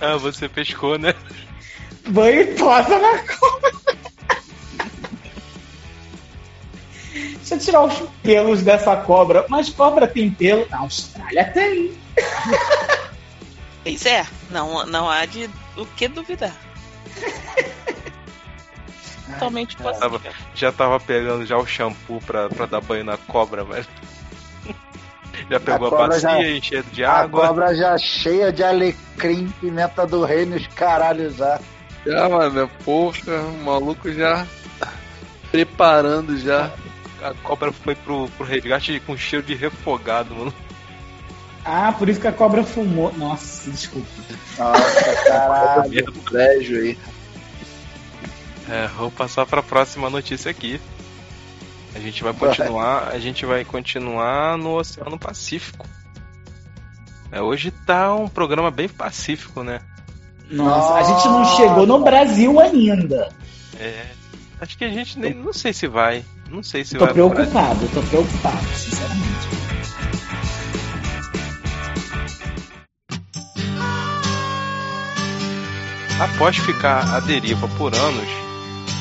Ah, 0.00 0.16
você 0.16 0.48
pescou, 0.48 0.98
né? 0.98 1.14
Banho 2.08 2.40
e 2.40 2.46
tosa 2.54 2.98
na 2.98 3.18
cobra. 3.18 3.70
Deixa 7.36 7.54
eu 7.54 7.58
tirar 7.58 7.82
os 7.84 7.94
pelos 8.22 8.62
dessa 8.62 8.96
cobra. 8.96 9.44
Mas 9.48 9.70
cobra 9.70 10.06
tem 10.06 10.30
pelo? 10.30 10.66
Na 10.68 10.78
Austrália 10.78 11.44
tem. 11.52 11.92
Pois 13.84 14.04
é, 14.04 14.26
não, 14.50 14.84
não 14.84 15.08
há 15.08 15.24
de 15.24 15.48
o 15.76 15.86
que 15.86 16.08
duvidar. 16.08 16.54
Totalmente 19.32 19.76
possível. 19.76 20.20
Já 20.54 20.72
tava 20.72 20.98
pegando 21.00 21.46
já 21.46 21.56
o 21.56 21.66
shampoo 21.66 22.20
pra, 22.26 22.48
pra 22.48 22.66
dar 22.66 22.80
banho 22.80 23.04
na 23.04 23.16
cobra, 23.16 23.64
velho. 23.64 23.86
Já 25.50 25.60
pegou 25.60 25.86
a, 25.86 25.90
cobra 25.90 26.06
bacia 26.08 26.20
já- 26.20 26.50
enchendo 26.50 26.90
de 26.90 27.04
A 27.04 27.12
água. 27.12 27.46
cobra 27.46 27.74
já 27.74 27.96
cheia 27.96 28.52
de 28.52 28.62
alecrim, 28.64 29.48
pimenta 29.60 30.06
do 30.06 30.24
reino, 30.24 30.56
os 30.56 30.66
caralhos 30.68 31.36
já. 31.36 31.60
Já, 32.04 32.28
mano, 32.28 32.68
porra, 32.84 33.40
o 33.42 33.64
maluco 33.64 34.12
já 34.12 34.46
preparando 35.52 36.36
já. 36.38 36.70
A 37.22 37.34
cobra 37.42 37.72
foi 37.72 37.94
pro, 37.94 38.28
pro 38.30 38.46
resgate 38.46 39.00
com 39.00 39.16
cheiro 39.16 39.44
de 39.44 39.54
refogado, 39.54 40.34
mano. 40.34 40.54
Ah, 41.64 41.92
por 41.92 42.08
isso 42.08 42.20
que 42.20 42.26
a 42.26 42.32
cobra 42.32 42.62
fumou. 42.64 43.12
Nossa, 43.16 43.70
desculpa. 43.70 44.08
Nossa, 44.56 45.14
caralho. 45.24 46.12
Colégio 46.24 46.80
aí. 46.80 46.98
É, 48.70 48.86
vou 48.88 49.10
passar 49.10 49.46
pra 49.46 49.62
próxima 49.62 50.08
notícia 50.08 50.50
aqui. 50.50 50.80
A 51.94 51.98
gente 51.98 52.22
vai 52.22 52.32
continuar, 52.32 53.08
a 53.08 53.18
gente 53.18 53.44
vai 53.44 53.64
continuar 53.64 54.56
no 54.56 54.76
Oceano 54.76 55.18
Pacífico. 55.18 55.86
É, 57.32 57.42
hoje 57.42 57.70
tá 57.70 58.14
um 58.14 58.28
programa 58.28 58.70
bem 58.70 58.88
pacífico, 58.88 59.62
né? 59.62 59.80
Nossa, 60.50 60.94
a 60.94 61.02
gente 61.02 61.26
não 61.26 61.44
chegou 61.56 61.86
no 61.86 62.02
Brasil 62.02 62.58
ainda. 62.60 63.28
É, 63.78 64.06
acho 64.60 64.78
que 64.78 64.84
a 64.84 64.90
gente 64.90 65.18
nem, 65.18 65.34
não 65.34 65.52
sei 65.52 65.72
se 65.72 65.86
vai, 65.86 66.24
não 66.50 66.62
sei 66.62 66.84
se 66.84 66.96
Tô 66.96 67.04
vai. 67.04 67.14
Brasil. 67.14 67.30
preocupado, 67.34 67.88
tô 67.94 68.02
preocupado, 68.02 68.66
sinceramente. 68.74 69.48
Após 76.20 76.56
ficar 76.56 77.14
à 77.14 77.20
deriva 77.20 77.68
por 77.78 77.94
anos, 77.94 78.28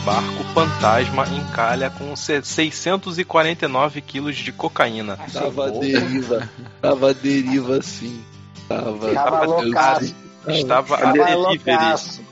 barco 0.05 0.43
fantasma 0.53 1.27
encalha 1.29 1.89
com 1.89 2.15
649 2.15 4.01
quilos 4.01 4.35
de 4.35 4.51
cocaína. 4.51 5.17
Tava 5.33 5.67
à 5.67 5.69
deriva. 5.71 6.47
Tava 6.79 7.09
à 7.09 7.13
deriva 7.13 7.81
sim. 7.81 8.23
Tava. 8.69 9.13
Tava 9.13 9.45
sei. 9.47 10.15
Estava 10.47 10.95
a 10.95 10.99
Tava 10.99 11.13
delivery. 11.13 12.26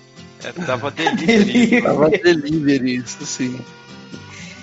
É, 0.45 0.51
tava 0.65 0.91
delivery. 0.91 1.81
Tava 1.81 2.09
delivery, 2.09 2.97
isso 2.97 3.25
sim. 3.25 3.59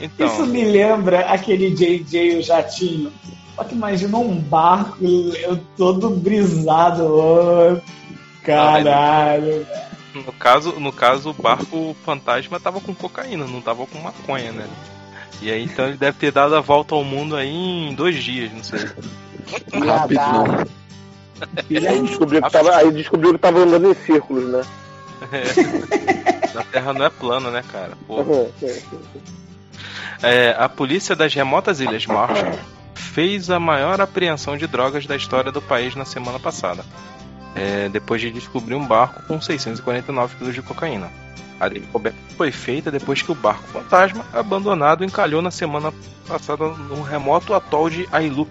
Então, 0.01 0.27
Isso 0.27 0.47
me 0.47 0.65
lembra 0.65 1.21
aquele 1.27 1.71
JJ 1.71 2.39
o 2.39 2.43
jatinho. 2.43 3.13
Só 3.55 3.65
que 3.65 3.75
imagina 3.75 4.17
um 4.17 4.37
barco, 4.37 5.05
eu 5.05 5.61
todo 5.77 6.11
brisado. 6.11 7.05
ô, 7.05 7.81
caralho. 8.43 9.67
no 10.15 10.33
caso, 10.33 10.81
no 10.81 10.93
caso, 10.93 11.31
o 11.31 11.35
barco 11.35 11.97
fantasma 12.05 12.59
tava 12.59 12.81
com 12.81 12.95
cocaína, 12.95 13.47
não 13.47 13.61
tava 13.61 13.87
com 13.87 13.99
maconha, 13.99 14.51
né? 14.53 14.67
E 15.41 15.51
aí 15.51 15.65
então 15.65 15.87
ele 15.87 15.97
deve 15.97 16.19
ter 16.19 16.33
dado 16.33 16.55
a 16.55 16.61
volta 16.61 16.95
ao 16.95 17.05
mundo 17.05 17.37
aí 17.37 17.51
em 17.51 17.95
dois 17.95 18.23
dias, 18.23 18.53
não 18.53 18.65
sei. 18.65 18.81
Rapidão. 19.73 20.67
Aí 21.71 22.03
descobriu 22.03 22.43
que 22.43 22.51
tava, 22.51 22.77
aí 22.77 22.91
descobriu 22.93 23.33
que 23.35 23.39
tava 23.39 23.59
andando 23.61 23.91
em 23.91 23.95
círculos, 23.95 24.51
né? 24.51 24.63
A 26.55 26.65
Terra 26.65 26.93
não 26.93 27.07
é 27.07 27.11
plana, 27.11 27.51
né, 27.51 27.65
cara? 27.73 27.93
É, 30.23 30.55
a 30.59 30.69
polícia 30.69 31.17
das 31.17 31.35
remotas 31.35 31.81
Ilhas 31.81 32.07
Marshall 32.07 32.59
fez 32.95 33.51
a 33.51 33.59
maior 33.59 34.01
apreensão 34.01 34.57
de 34.57 34.67
drogas 34.67 35.07
da 35.07 35.17
história 35.17 35.51
do 35.51 35.61
país 35.61 35.95
na 35.95 36.05
semana 36.05 36.39
passada, 36.39 36.85
é, 37.55 37.89
depois 37.89 38.21
de 38.21 38.31
descobrir 38.31 38.75
um 38.75 38.87
barco 38.87 39.23
com 39.27 39.41
649 39.41 40.37
quilos 40.37 40.55
de 40.55 40.63
cocaína. 40.63 41.11
A 41.59 41.69
descoberta 41.69 42.19
foi 42.37 42.51
feita 42.51 42.91
depois 42.91 43.23
que 43.23 43.31
o 43.31 43.35
barco 43.35 43.65
fantasma, 43.69 44.25
abandonado, 44.33 45.05
encalhou 45.05 45.41
na 45.41 45.51
semana 45.51 45.93
passada 46.27 46.69
num 46.69 47.03
remoto 47.03 47.55
atol 47.55 47.89
de 47.89 48.09
Ailuk, 48.11 48.51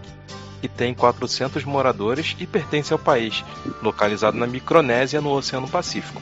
que 0.61 0.67
tem 0.67 0.93
400 0.93 1.63
moradores 1.65 2.35
e 2.39 2.45
pertence 2.45 2.93
ao 2.93 2.99
país, 2.99 3.43
localizado 3.81 4.37
na 4.37 4.45
Micronésia, 4.45 5.19
no 5.19 5.31
Oceano 5.31 5.67
Pacífico. 5.67 6.21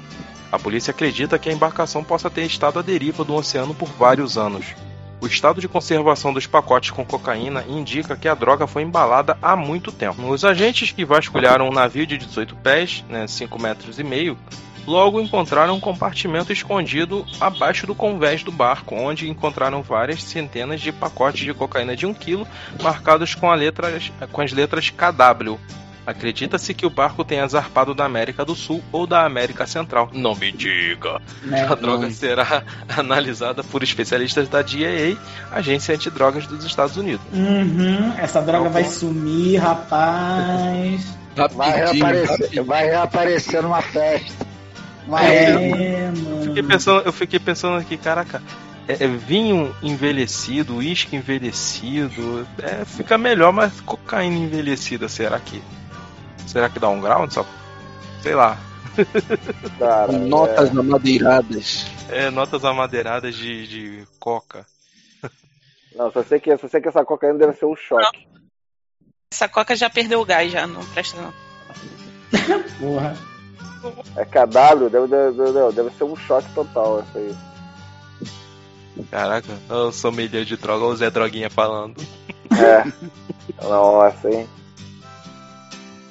A 0.52 0.58
polícia 0.58 0.92
acredita 0.92 1.38
que 1.38 1.50
a 1.50 1.54
embarcação 1.54 2.04
possa 2.04 2.30
ter 2.30 2.44
estado 2.44 2.80
à 2.80 2.82
deriva 2.82 3.24
do 3.24 3.36
oceano 3.36 3.74
por 3.74 3.90
vários 3.90 4.38
anos. 4.38 4.66
O 5.22 5.28
estado 5.28 5.60
de 5.60 5.68
conservação 5.68 6.34
dos 6.34 6.48
pacotes 6.48 6.92
com 6.92 7.06
cocaína 7.06 7.66
indica 7.68 8.16
que 8.16 8.28
a 8.28 8.34
droga 8.34 8.66
foi 8.66 8.84
embalada 8.84 9.38
há 9.42 9.56
muito 9.56 9.92
tempo. 9.92 10.28
Os 10.28 10.46
agentes 10.46 10.92
que 10.92 11.04
vasculharam 11.04 11.68
um 11.68 11.74
navio 11.74 12.08
de 12.08 12.18
18 12.18 12.56
pés, 12.56 13.04
né, 13.10 13.28
5 13.28 13.62
metros 13.62 14.00
e 14.00 14.04
meio, 14.04 14.38
logo 14.88 15.20
encontraram 15.20 15.76
um 15.76 15.80
compartimento 15.80 16.54
escondido 16.54 17.26
abaixo 17.40 17.86
do 17.86 17.94
convés 17.94 18.44
do 18.44 18.52
barco, 18.52 18.96
onde 18.96 19.30
encontraram 19.30 19.84
várias 19.84 20.24
centenas 20.24 20.82
de 20.82 20.92
pacotes 20.92 21.42
de 21.42 21.54
cocaína 21.54 21.96
de 21.96 22.06
1 22.08 22.14
kg 22.14 22.48
marcados 22.82 23.36
com, 23.36 23.50
com 24.32 24.42
as 24.42 24.52
letras 24.52 24.90
KW. 24.90 25.60
Acredita-se 26.10 26.74
que 26.74 26.88
o 26.88 26.90
barco 26.90 27.24
tenha 27.24 27.48
zarpado 27.48 27.94
da 27.94 28.04
América 28.04 28.44
do 28.44 28.56
Sul 28.56 28.84
ou 28.92 29.06
da 29.06 29.26
América 29.26 29.68
Central. 29.68 30.10
Não 30.12 30.34
me 30.34 30.52
diga! 30.52 31.22
Né? 31.44 31.68
A 31.70 31.76
droga 31.76 32.10
será 32.10 32.64
analisada 32.98 33.64
por 33.64 33.84
especialistas 33.84 34.50
da 34.50 34.64
DEA, 34.64 35.16
Agência 35.52 35.94
Antidrogas 35.94 36.48
dos 36.48 36.66
Estados 36.66 36.98
Unidos. 36.98 37.22
Uhum, 37.32 38.12
essa 38.18 38.42
droga 38.42 38.70
vai 38.70 38.86
sumir, 38.86 39.58
rapaz. 39.62 41.16
Vai 41.54 41.78
reaparecer, 41.78 42.64
vai 42.64 42.86
reaparecer 42.86 43.62
numa 43.62 43.82
festa. 43.84 44.48
Uma 45.08 45.24
É, 45.24 46.12
mano. 46.12 46.44
Fiquei 46.46 46.64
pensando, 46.64 47.02
eu 47.06 47.14
fiquei 47.14 47.40
pensando 47.40 47.78
aqui, 47.78 47.98
caraca, 47.98 48.42
é, 48.88 49.04
é 49.04 49.08
vinho 49.08 49.76
envelhecido, 49.84 50.78
uísque 50.78 51.16
envelhecido, 51.16 52.48
é, 52.64 52.84
fica 52.84 53.16
melhor, 53.16 53.54
mas 53.54 53.80
cocaína 53.82 54.38
envelhecida, 54.38 55.08
será 55.08 55.40
que. 55.40 55.62
Será 56.50 56.68
que 56.68 56.80
dá 56.80 56.90
um 56.90 57.00
grau? 57.00 57.30
Só, 57.30 57.46
sei 58.24 58.34
lá. 58.34 58.58
Cara, 59.78 60.12
notas 60.18 60.76
amadeiradas. 60.76 61.86
É, 62.10 62.32
notas 62.32 62.66
amadeiradas 62.66 63.36
de, 63.36 63.68
de 63.68 64.08
coca. 64.20 64.66
é... 65.24 65.30
Não, 65.96 66.12
só 66.12 66.24
sei, 66.24 66.40
que, 66.40 66.58
só 66.58 66.68
sei 66.68 66.82
que 66.82 66.90
essa 66.90 67.06
cocaína 67.06 67.38
deve 67.38 67.54
ser 67.54 67.66
um 67.66 67.76
choque. 67.76 68.28
Essa 69.32 69.48
coca 69.48 69.76
já 69.76 69.92
perdeu 69.92 70.22
o 70.22 70.26
gás, 70.26 70.52
já 70.52 70.66
não 70.66 70.84
presta 70.86 71.22
não. 71.22 71.34
Porra. 72.80 73.16
É 74.16 74.26
KW, 74.26 74.90
deve, 74.90 75.08
deve, 75.08 75.54
deve, 75.54 75.72
deve 75.72 75.90
ser 75.92 76.04
um 76.04 76.16
choque 76.16 76.52
total 76.56 77.02
essa 77.02 77.20
aí. 77.20 77.38
Caraca, 79.12 79.54
eu 79.70 79.92
sou 79.92 80.12
meio 80.12 80.28
de 80.30 80.58
droga, 80.58 80.86
o 80.86 80.96
Zé 80.96 81.12
Droguinha 81.12 81.50
falando. 81.50 82.04
É. 82.52 83.64
Nossa, 83.64 84.30
hein? 84.30 84.50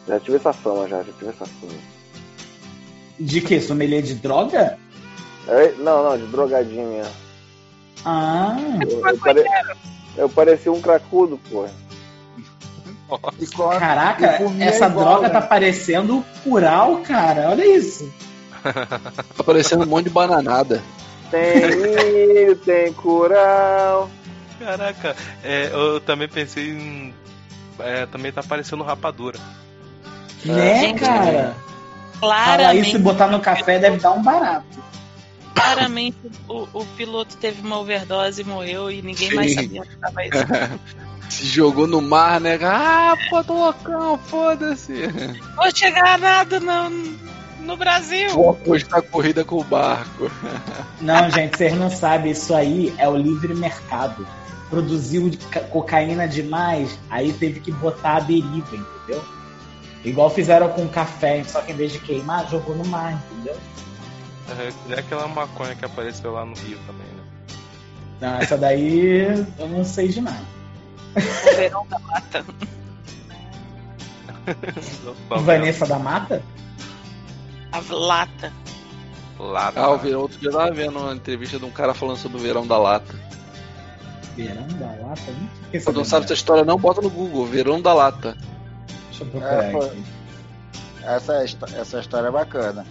Já 0.09 0.19
tive 0.19 0.37
essa 0.39 0.53
fama, 0.53 0.89
já, 0.89 1.03
já 1.03 1.13
tive 1.13 1.31
essa 1.31 1.45
fama. 1.45 1.79
De 3.21 3.41
que? 3.43 3.61
Sommelier 3.61 4.03
de 4.03 4.15
droga? 4.15 4.79
É, 5.47 5.73
não, 5.79 6.03
não, 6.03 6.17
de 6.17 6.27
drogadinha. 6.27 7.05
Ah, 8.05 8.57
Eu, 8.81 9.07
eu, 9.07 9.19
pare... 9.19 9.45
eu 10.17 10.29
parecia 10.29 10.73
um 10.73 10.81
cracudo, 10.81 11.39
pô. 11.51 11.67
Caraca, 13.79 14.39
essa 14.61 14.87
igual, 14.87 15.05
droga 15.05 15.29
né? 15.29 15.35
tá 15.35 15.41
parecendo 15.41 16.25
cural, 16.45 16.99
cara. 16.99 17.51
Olha 17.51 17.77
isso. 17.77 18.11
Tá 19.37 19.45
parecendo 19.45 19.85
um 19.85 19.87
monte 19.87 20.05
de 20.05 20.11
bananada. 20.11 20.83
Tem 21.31 21.77
milho, 21.77 22.57
tem 22.65 22.93
curau. 22.93 24.11
Caraca, 24.59 25.17
é, 25.43 25.71
eu 25.73 26.01
também 26.01 26.29
pensei 26.29 26.71
em. 26.71 27.15
É, 27.79 28.05
também 28.07 28.33
tá 28.33 28.43
parecendo 28.43 28.83
rapadura. 28.83 29.39
Né, 30.45 30.81
Gente, 30.81 31.01
cara? 31.01 31.57
Falar 32.21 32.45
Claramente, 32.45 32.89
isso 32.89 32.97
e 32.97 32.99
botar 33.01 33.29
no 33.29 33.41
café 33.41 33.79
deve 33.79 33.99
dar 33.99 34.13
um 34.13 34.23
barato. 34.23 34.67
claramente 35.55 36.17
o, 36.49 36.67
o 36.73 36.85
piloto 36.97 37.37
teve 37.37 37.61
uma 37.61 37.79
overdose 37.79 38.43
e 38.43 38.45
morreu 38.45 38.91
e 38.91 39.03
ninguém 39.03 39.35
mais 39.35 39.53
Sim. 39.53 39.63
sabia 39.63 39.83
onde 39.83 39.91
estava 39.95 40.25
isso. 40.25 40.39
Se 41.29 41.47
jogou 41.47 41.87
no 41.87 42.01
mar, 42.01 42.41
né? 42.41 42.59
Ah, 42.63 43.15
pô, 43.29 43.45
tô 43.45 43.53
loucão, 43.53 44.19
foda-se. 44.19 45.07
Vou 45.57 45.71
chegar 45.75 46.19
nada 46.19 46.59
no, 46.59 46.89
no 47.61 47.77
Brasil. 47.77 48.31
Vou 48.31 48.51
apostar 48.51 49.03
corrida 49.03 49.45
com 49.45 49.57
o 49.57 49.65
barco. 49.65 50.31
Não, 51.03 51.31
gente, 51.31 51.57
vocês 51.57 51.75
não 51.75 51.91
sabem, 51.91 52.33
isso 52.33 52.55
aí 52.55 52.95
é 52.97 53.07
o 53.07 53.15
livre 53.17 53.55
mercado. 53.55 54.27
Produziu 54.71 55.31
cocaína 55.71 56.27
demais, 56.27 56.99
aí 57.11 57.33
teve 57.33 57.61
que 57.61 57.71
botar 57.71 58.17
a 58.17 58.21
deriva, 58.21 58.75
entendeu? 58.75 59.23
Igual 60.05 60.31
fizeram 60.31 60.69
com 60.71 60.89
café, 60.89 61.43
só 61.45 61.61
que 61.61 61.73
em 61.73 61.77
vez 61.77 61.93
de 61.93 61.99
queimar, 61.99 62.49
jogou 62.49 62.77
no 62.77 62.87
mar, 62.87 63.21
entendeu? 63.31 63.57
É, 64.49 64.95
é 64.95 65.01
aquela 65.01 65.29
maconha 65.29 65.75
que 65.75 65.85
apareceu 65.85 66.33
lá 66.33 66.45
no 66.45 66.55
Rio 66.55 66.79
também, 66.87 67.07
né? 67.07 67.23
Não, 68.21 68.39
essa 68.39 68.57
daí 68.57 69.27
eu 69.59 69.69
não 69.69 69.85
sei 69.85 70.09
de 70.09 70.21
nada. 70.21 70.45
O 71.17 71.57
verão 71.57 71.87
da 71.89 71.99
mata. 71.99 72.45
Vanessa 75.43 75.87
da 75.87 75.99
Mata? 75.99 76.43
A 77.73 77.81
lata. 77.91 78.53
Lá 79.39 79.73
Ah, 79.77 79.91
o 79.91 79.99
verão, 79.99 80.23
outro 80.23 80.39
dia 80.39 80.49
eu 80.49 80.53
tava 80.53 80.71
vendo 80.73 80.99
uma 80.99 81.15
entrevista 81.15 81.59
de 81.59 81.65
um 81.65 81.71
cara 81.71 81.95
falando 81.95 82.17
sobre 82.17 82.39
o 82.39 82.41
verão 82.41 82.67
da 82.67 82.79
lata. 82.79 83.15
Verão 84.37 84.67
da 84.79 84.87
Lata? 84.87 85.31
Não 85.31 85.49
fiquei 85.65 85.81
Quando 85.81 85.97
não 85.97 86.05
sabe 86.05 86.25
essa 86.25 86.35
história, 86.35 86.65
não 86.65 86.79
bota 86.79 87.01
no 87.01 87.11
Google, 87.11 87.47
verão 87.47 87.81
da 87.81 87.93
lata. 87.93 88.37
Deixa 89.19 89.25
eu 89.25 89.27
procurar 89.27 89.65
É, 89.65 89.75
aqui. 89.75 90.05
Essa, 91.03 91.45
histó- 91.45 91.67
essa 91.75 92.01
história 92.01 92.29
é 92.29 92.31
bacana. 92.31 92.87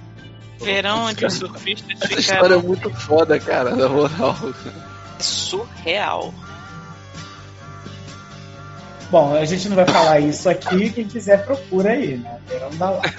Verão 0.59 1.05
onde 1.05 1.23
os 1.25 1.33
surfistas 1.35 2.01
Essa 2.01 2.19
história 2.19 2.55
é 2.55 2.57
muito 2.61 2.89
foda, 2.91 3.39
cara, 3.39 3.75
na 3.75 3.87
moral. 3.87 4.35
surreal. 5.19 6.33
Bom, 9.11 9.35
a 9.35 9.45
gente 9.45 9.69
não 9.69 9.75
vai 9.75 9.85
falar 9.85 10.19
isso 10.19 10.49
aqui, 10.49 10.89
quem 10.89 11.05
quiser 11.07 11.45
procura 11.45 11.91
aí, 11.91 12.17
né? 12.17 12.39
Verão 12.47 12.69
da 12.71 12.89
Lata. 12.89 13.13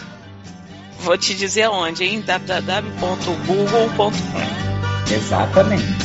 Vou 1.00 1.16
te 1.16 1.34
dizer 1.34 1.62
aonde, 1.62 2.04
hein? 2.04 2.20
www.google.com 2.20 4.10
Exatamente. 5.14 6.04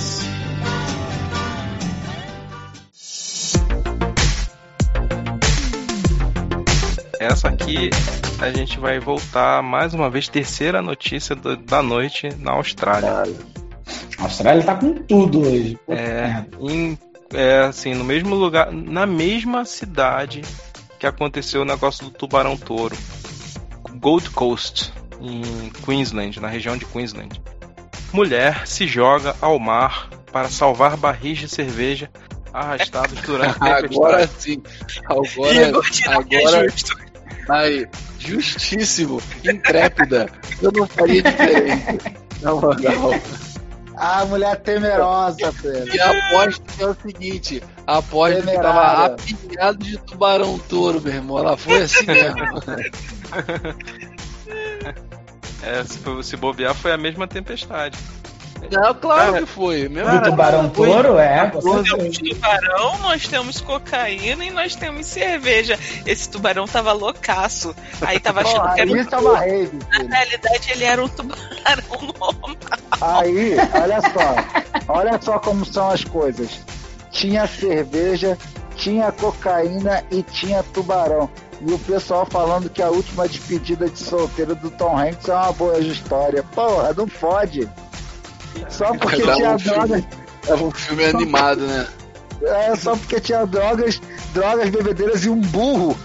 Aqui 7.63 7.89
a 8.39 8.51
gente 8.51 8.79
vai 8.79 8.99
voltar 8.99 9.61
mais 9.63 9.93
uma 9.93 10.09
vez, 10.09 10.27
terceira 10.27 10.81
notícia 10.81 11.35
do- 11.35 11.55
da 11.57 11.81
noite 11.81 12.29
na 12.39 12.51
Austrália. 12.53 13.23
A 14.17 14.23
Austrália 14.23 14.63
tá 14.63 14.75
com 14.75 14.93
tudo 14.93 15.41
hoje. 15.41 15.77
É, 15.87 16.43
em, 16.59 16.97
é, 17.33 17.59
assim, 17.61 17.93
no 17.93 18.03
mesmo 18.03 18.35
lugar, 18.35 18.71
na 18.71 19.05
mesma 19.05 19.65
cidade 19.65 20.41
que 20.99 21.07
aconteceu 21.07 21.61
o 21.61 21.65
negócio 21.65 22.05
do 22.05 22.11
tubarão 22.11 22.55
touro, 22.57 22.95
Gold 23.95 24.29
Coast, 24.31 24.91
em 25.21 25.69
Queensland, 25.85 26.39
na 26.39 26.47
região 26.47 26.77
de 26.77 26.85
Queensland. 26.85 27.41
Mulher 28.11 28.67
se 28.67 28.85
joga 28.85 29.35
ao 29.41 29.57
mar 29.57 30.09
para 30.31 30.49
salvar 30.49 30.97
barris 30.97 31.39
de 31.39 31.47
cerveja 31.47 32.09
arrastados 32.53 33.19
durante 33.21 33.57
a 33.61 33.77
Agora 33.77 34.27
tempestade. 34.27 34.31
sim. 34.37 34.61
Agora, 35.05 35.81
que 35.81 36.07
é 36.07 36.13
agora 36.13 36.69
justo. 36.69 37.02
Aí, 37.49 37.87
justíssimo, 38.19 39.21
intrépida. 39.43 40.29
Eu 40.61 40.71
não 40.71 40.87
faria 40.87 41.21
diferente. 41.21 42.15
Na 42.41 42.53
moral. 42.53 43.11
A 43.95 44.25
mulher 44.25 44.59
temerosa, 44.61 45.53
Pedro. 45.61 45.95
E 45.95 45.99
aposto 45.99 46.63
que 46.63 46.83
é 46.83 46.87
o 46.87 46.95
seguinte: 46.95 47.63
aposto 47.85 48.41
que 48.41 48.53
tava 48.53 49.05
apinhado 49.05 49.83
de 49.83 49.97
tubarão 49.99 50.57
touro, 50.57 51.01
meu 51.01 51.13
irmão. 51.13 51.39
Ela 51.39 51.55
foi 51.55 51.83
assim 51.83 52.05
mesmo. 52.05 52.43
É, 55.63 55.81
se 56.21 56.35
bobear, 56.35 56.75
foi 56.75 56.91
a 56.91 56.97
mesma 56.97 57.25
tempestade. 57.25 57.97
Não, 58.71 58.93
claro 58.93 59.33
Cara, 59.33 59.39
que 59.39 59.45
foi. 59.45 59.89
Mesmo 59.89 60.11
Do 60.11 60.21
tubarão 60.23 60.69
touro, 60.69 61.17
é. 61.17 61.51
Nós 61.53 61.89
temos 61.89 62.17
tubarão, 62.17 62.97
nós 62.99 63.27
temos 63.27 63.61
cocaína 63.61 64.45
e 64.45 64.51
nós 64.51 64.75
temos 64.75 65.05
cerveja. 65.05 65.77
Esse 66.05 66.29
tubarão 66.29 66.65
tava 66.65 66.91
loucaço. 66.93 67.75
Aí 68.01 68.19
tava 68.19 68.41
achando 68.41 68.73
que 68.73 68.81
era 68.81 68.91
um 68.91 69.35
é 69.35 69.39
rave, 69.39 69.79
Na 69.91 70.17
realidade, 70.17 70.71
ele 70.71 70.83
era 70.83 71.03
um 71.03 71.07
tubarão 71.07 72.13
normal. 72.19 72.57
Aí, 73.01 73.55
olha 73.81 74.01
só. 74.01 74.63
Olha 74.87 75.21
só 75.21 75.39
como 75.39 75.65
são 75.65 75.89
as 75.89 76.03
coisas. 76.03 76.59
Tinha 77.09 77.47
cerveja, 77.47 78.37
tinha 78.75 79.11
cocaína 79.11 80.03
e 80.11 80.21
tinha 80.23 80.61
tubarão. 80.61 81.29
E 81.65 81.71
o 81.71 81.79
pessoal 81.79 82.25
falando 82.25 82.69
que 82.69 82.81
a 82.81 82.89
última 82.89 83.27
despedida 83.27 83.89
de 83.89 83.97
solteiro 83.97 84.55
do 84.55 84.69
Tom 84.69 84.97
Hanks 84.97 85.29
é 85.29 85.33
uma 85.33 85.53
boa 85.53 85.79
história. 85.79 86.43
Porra, 86.53 86.93
não 86.93 87.07
fode. 87.07 87.69
Só 88.69 88.95
porque 88.97 89.23
um 89.23 89.35
tinha 89.35 89.59
filme. 89.59 89.77
drogas. 89.87 90.03
É 90.47 90.53
um 90.55 90.71
filme 90.71 91.05
animado, 91.05 91.61
né? 91.65 91.87
É, 92.43 92.75
só 92.75 92.95
porque 92.95 93.19
tinha 93.21 93.45
drogas, 93.45 94.01
drogas, 94.33 94.69
bebedeiras 94.69 95.23
e 95.25 95.29
um 95.29 95.39
burro. 95.39 95.97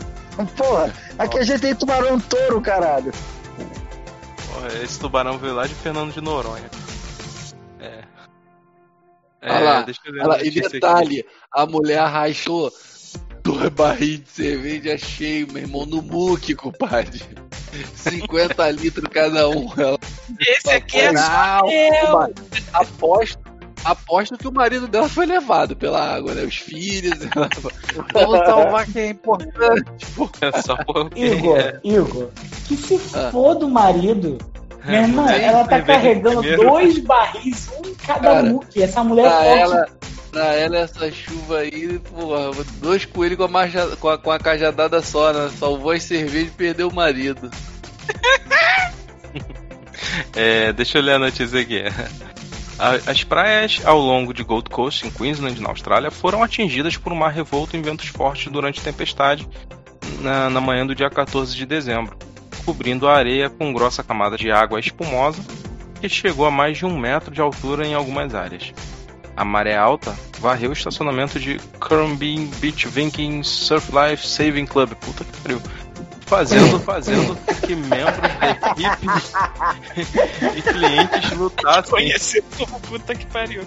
Porra, 0.56 0.92
aqui 1.18 1.38
a 1.38 1.42
gente 1.42 1.60
tem 1.60 1.74
tubarão 1.74 2.20
touro, 2.20 2.60
caralho. 2.60 3.12
Porra, 4.52 4.68
esse 4.82 4.98
tubarão 5.00 5.36
veio 5.38 5.54
lá 5.54 5.66
de 5.66 5.74
Fernando 5.74 6.12
de 6.12 6.20
Noronha. 6.20 6.70
É. 7.80 8.04
É, 9.40 9.52
Olha 9.52 9.64
lá, 9.64 9.82
deixa 9.82 10.00
eu 10.06 10.12
ver 10.12 10.20
a 10.20 10.22
Olha 10.24 10.28
lá, 10.34 10.40
e 10.42 10.44
notícia 10.44 10.60
aqui. 10.66 10.72
detalhe, 10.80 11.26
a 11.52 11.66
mulher 11.66 12.04
rachou 12.06 12.72
dois 13.52 13.68
barris 13.70 14.20
de 14.22 14.30
cerveja 14.30 14.98
cheio, 14.98 15.46
meu 15.52 15.62
irmão, 15.62 15.86
no 15.86 16.02
muque, 16.02 16.54
compadre. 16.54 17.22
50 17.94 18.70
litros 18.72 19.08
cada 19.12 19.48
um. 19.48 19.68
Ela 19.76 19.98
Esse 20.40 20.70
aqui 20.70 20.98
é 20.98 21.12
compadre, 21.12 22.34
aposto, 22.72 23.38
aposto 23.84 24.36
que 24.36 24.48
o 24.48 24.52
marido 24.52 24.86
dela 24.86 25.08
foi 25.08 25.24
levado 25.26 25.74
pela 25.76 26.00
água, 26.16 26.34
né? 26.34 26.42
Os 26.42 26.56
filhos, 26.56 27.18
ela... 27.34 27.48
vamos 28.12 28.38
salvar 28.46 28.86
quem 28.86 29.02
é 29.02 29.08
importante. 29.10 30.06
pô. 30.14 30.28
É 30.40 30.62
só 30.62 30.76
porque. 30.84 31.24
Igor, 31.24 31.58
é, 31.58 31.80
Igor, 31.84 32.28
que 32.66 32.76
se 32.76 33.00
Ah. 33.14 33.30
foda 33.32 33.64
o 33.66 33.70
marido. 33.70 34.36
Minha 34.84 35.02
irmã, 35.02 35.26
Tem 35.26 35.42
ela 35.44 35.64
tá 35.66 35.82
carregando 35.82 36.38
primeiro. 36.40 36.62
dois 36.70 36.98
barris, 37.00 37.68
um 37.78 37.88
em 37.88 37.94
cada 37.94 38.20
Cara, 38.20 38.42
muque. 38.44 38.82
Essa 38.82 39.02
mulher 39.04 39.26
é 39.26 39.30
forte. 39.30 39.60
ela, 39.60 39.86
pra 40.30 40.54
ela, 40.54 40.78
essa 40.78 41.10
chuva 41.10 41.58
aí, 41.58 41.98
porra, 41.98 42.50
dois 42.80 43.04
coelhos 43.04 43.38
com 43.38 43.44
a, 43.44 43.96
com 43.96 44.08
a, 44.08 44.18
com 44.18 44.30
a 44.30 44.38
cajadada 44.38 45.02
só, 45.02 45.32
né? 45.32 45.50
Salvou 45.58 45.90
as 45.92 46.02
cervejas 46.02 46.48
e 46.48 46.52
perdeu 46.52 46.88
o 46.88 46.94
marido. 46.94 47.50
É, 50.34 50.72
deixa 50.72 50.98
eu 50.98 51.02
ler 51.02 51.14
a 51.14 51.18
notícia 51.18 51.60
aqui. 51.60 51.82
As 52.78 53.24
praias 53.24 53.80
ao 53.84 53.98
longo 53.98 54.32
de 54.32 54.44
Gold 54.44 54.70
Coast, 54.70 55.06
em 55.06 55.10
Queensland, 55.10 55.60
na 55.60 55.68
Austrália, 55.68 56.10
foram 56.10 56.42
atingidas 56.42 56.96
por 56.96 57.12
um 57.12 57.16
mar 57.16 57.32
revolto 57.32 57.76
em 57.76 57.82
ventos 57.82 58.06
fortes 58.06 58.50
durante 58.50 58.80
tempestade 58.80 59.48
na, 60.20 60.48
na 60.48 60.60
manhã 60.60 60.86
do 60.86 60.94
dia 60.94 61.10
14 61.10 61.54
de 61.56 61.66
dezembro, 61.66 62.16
cobrindo 62.64 63.08
a 63.08 63.16
areia 63.16 63.50
com 63.50 63.72
grossa 63.72 64.02
camada 64.02 64.36
de 64.36 64.50
água 64.50 64.78
espumosa 64.78 65.42
que 66.00 66.08
chegou 66.08 66.46
a 66.46 66.50
mais 66.50 66.78
de 66.78 66.86
um 66.86 66.96
metro 66.96 67.34
de 67.34 67.40
altura 67.40 67.86
em 67.86 67.94
algumas 67.94 68.34
áreas. 68.34 68.72
A 69.38 69.44
maré 69.44 69.76
alta 69.76 70.14
varreu 70.40 70.70
o 70.70 70.72
estacionamento 70.72 71.38
de 71.38 71.58
Currumbin 71.78 72.46
Beach 72.56 72.88
Viking 72.88 73.42
Surf 73.44 73.90
Life 73.92 74.26
Saving 74.26 74.66
Club. 74.66 74.94
Puta 74.96 75.22
que 75.24 75.36
pariu. 75.42 75.62
Fazendo, 76.26 76.78
fazendo 76.84 77.36
que 77.64 77.74
membros 77.76 78.18
da 78.18 78.50
equipe 78.50 79.06
e 80.58 80.62
clientes 80.62 81.30
lutassem. 81.38 81.90
Conhecido 81.90 82.44
como 82.58 82.80
puta 82.80 83.14
que 83.14 83.26
pariu. 83.26 83.62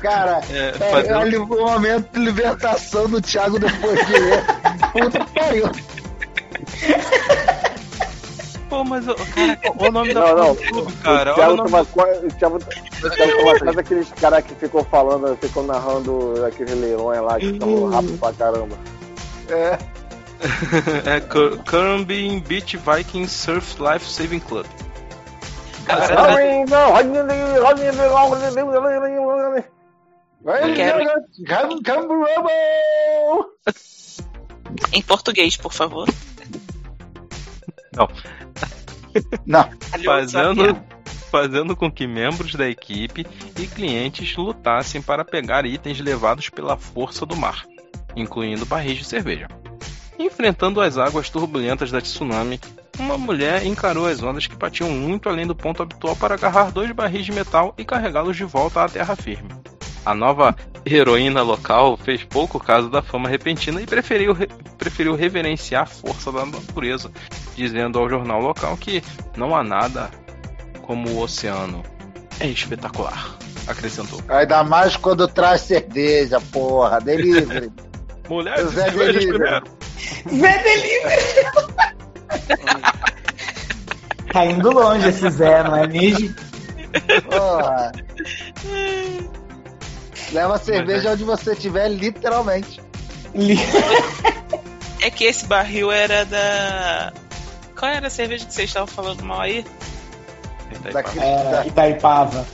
Cara, 0.00 0.40
É, 0.50 0.68
é, 0.68 0.90
fazendo- 0.90 1.18
olha 1.18 1.42
o 1.42 1.46
momento 1.48 2.12
de 2.12 2.20
libertação 2.20 3.08
do 3.08 3.20
Thiago 3.20 3.58
depois 3.58 4.06
de 4.06 4.12
ler. 4.12 4.44
Puta 4.92 5.18
que 5.24 5.32
pariu. 5.32 5.70
Pô, 8.68 8.84
mas 8.84 9.08
ô, 9.08 9.14
caraca, 9.14 9.72
o 9.82 9.90
nome 9.90 10.12
da 10.12 10.20
Não, 10.20 10.36
não. 10.36 10.54
clube, 10.56 10.92
cara. 10.96 11.32
o 11.32 11.34
Thiago 11.36 11.56
nome 11.56 11.70
tava 11.70 11.84
quase. 11.86 12.26
O 12.26 12.28
Thiago, 12.28 12.56
o 12.56 12.60
Thiago 13.10 13.36
tava 13.42 13.58
quase 13.60 13.80
aqueles 13.80 14.12
caras 14.12 14.44
que 14.44 14.54
ficou 14.56 14.84
falando, 14.84 15.36
ficou 15.38 15.62
narrando 15.64 16.44
aqueles 16.44 16.74
leilões 16.78 17.20
lá 17.22 17.38
que 17.38 17.46
estavam 17.46 17.88
rápido 17.88 18.18
pra 18.18 18.32
caramba. 18.34 18.76
É, 19.48 19.78
é 21.16 21.20
Cur- 21.20 21.58
Currumbin 21.64 22.40
Beach 22.40 22.76
Viking 22.76 23.26
Surf 23.26 23.76
Life 23.82 24.04
Saving 24.06 24.40
Club. 24.40 24.66
Cara, 25.86 26.06
Quero-! 30.74 31.04
Em 34.92 35.02
português, 35.02 35.56
por 35.56 35.72
favor. 35.72 36.06
Não, 39.44 39.68
fazendo, 40.04 40.80
fazendo 41.30 41.76
com 41.76 41.90
que 41.90 42.06
membros 42.06 42.54
da 42.54 42.68
equipe 42.68 43.26
e 43.58 43.66
clientes 43.66 44.36
lutassem 44.36 45.02
para 45.02 45.24
pegar 45.24 45.66
itens 45.66 46.00
levados 46.00 46.48
pela 46.48 46.76
força 46.76 47.26
do 47.26 47.36
mar, 47.36 47.66
incluindo 48.14 48.66
barris 48.66 48.98
de 48.98 49.04
cerveja. 49.04 49.48
Enfrentando 50.18 50.80
as 50.80 50.98
águas 50.98 51.30
turbulentas 51.30 51.90
da 51.90 52.00
tsunami, 52.00 52.60
uma 52.98 53.16
mulher 53.16 53.64
encarou 53.64 54.06
as 54.06 54.22
ondas 54.22 54.46
que 54.46 54.56
batiam 54.56 54.90
muito 54.90 55.28
além 55.28 55.46
do 55.46 55.54
ponto 55.54 55.82
habitual 55.82 56.16
para 56.16 56.34
agarrar 56.34 56.72
dois 56.72 56.90
barris 56.90 57.24
de 57.24 57.32
metal 57.32 57.72
e 57.78 57.84
carregá-los 57.84 58.36
de 58.36 58.44
volta 58.44 58.82
à 58.82 58.88
terra 58.88 59.14
firme. 59.14 59.48
A 60.08 60.14
nova 60.14 60.56
heroína 60.86 61.42
local 61.42 61.94
fez 61.98 62.24
pouco 62.24 62.58
caso 62.58 62.88
da 62.88 63.02
fama 63.02 63.28
repentina 63.28 63.78
e 63.82 63.84
preferiu, 63.84 64.32
re- 64.32 64.48
preferiu 64.78 65.14
reverenciar 65.14 65.82
a 65.82 65.86
força 65.86 66.32
da 66.32 66.46
natureza, 66.46 67.10
dizendo 67.54 67.98
ao 67.98 68.08
jornal 68.08 68.40
local 68.40 68.74
que 68.78 69.02
não 69.36 69.54
há 69.54 69.62
nada 69.62 70.08
como 70.80 71.10
o 71.10 71.20
oceano. 71.20 71.82
É 72.40 72.46
espetacular, 72.46 73.36
acrescentou. 73.66 74.18
ainda 74.30 74.64
mais 74.64 74.96
quando 74.96 75.28
traz 75.28 75.60
cerveja, 75.60 76.40
porra, 76.40 77.02
delivery. 77.02 77.70
Mulheres 78.30 78.70
Zé 78.70 78.90
Delivery. 78.90 79.26
primeiro. 79.28 79.64
Zé 80.30 80.62
Delivery! 80.62 81.18
tá 84.32 84.46
indo 84.46 84.70
longe 84.70 85.06
esse 85.10 85.28
Zé, 85.28 85.62
não 85.64 85.76
é 85.76 85.86
mesmo? 85.86 86.34
Porra. 87.30 87.92
Leva 90.32 90.54
a 90.54 90.58
cerveja 90.58 91.12
onde 91.12 91.24
você 91.24 91.52
estiver, 91.52 91.88
literalmente. 91.88 92.80
É 95.00 95.10
que 95.12 95.24
esse 95.24 95.46
barril 95.46 95.92
era 95.92 96.24
da. 96.24 97.12
Qual 97.78 97.88
era 97.88 98.08
a 98.08 98.10
cerveja 98.10 98.44
que 98.44 98.52
vocês 98.52 98.68
estavam 98.68 98.88
falando 98.88 99.22
mal 99.24 99.42
aí? 99.42 99.64
Daqui, 100.92 101.20
É, 101.20 101.50
da- 101.52 101.64
Itaipava. 101.66 102.44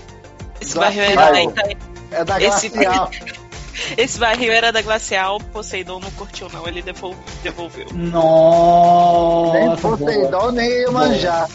Esse 0.60 0.76
barril 0.76 1.04
era 1.04 1.32
da 1.32 1.42
Ita- 1.42 1.76
é 2.10 2.22
da 2.24 2.42
Esse- 2.42 2.68
Glacial. 2.68 3.10
Esse 3.10 3.33
barril 4.18 4.52
era 4.52 4.70
da 4.72 4.82
Glacial, 4.82 5.38
Poseidon 5.52 6.00
não 6.00 6.10
curtiu 6.12 6.48
não, 6.52 6.66
ele 6.66 6.82
devol- 6.82 7.16
devolveu. 7.42 7.87
Nem 7.92 8.06
Nossa, 8.10 9.82
boa. 9.82 9.96
Poseidon, 9.98 10.50
nem 10.52 10.70
Iemanjá. 10.82 11.48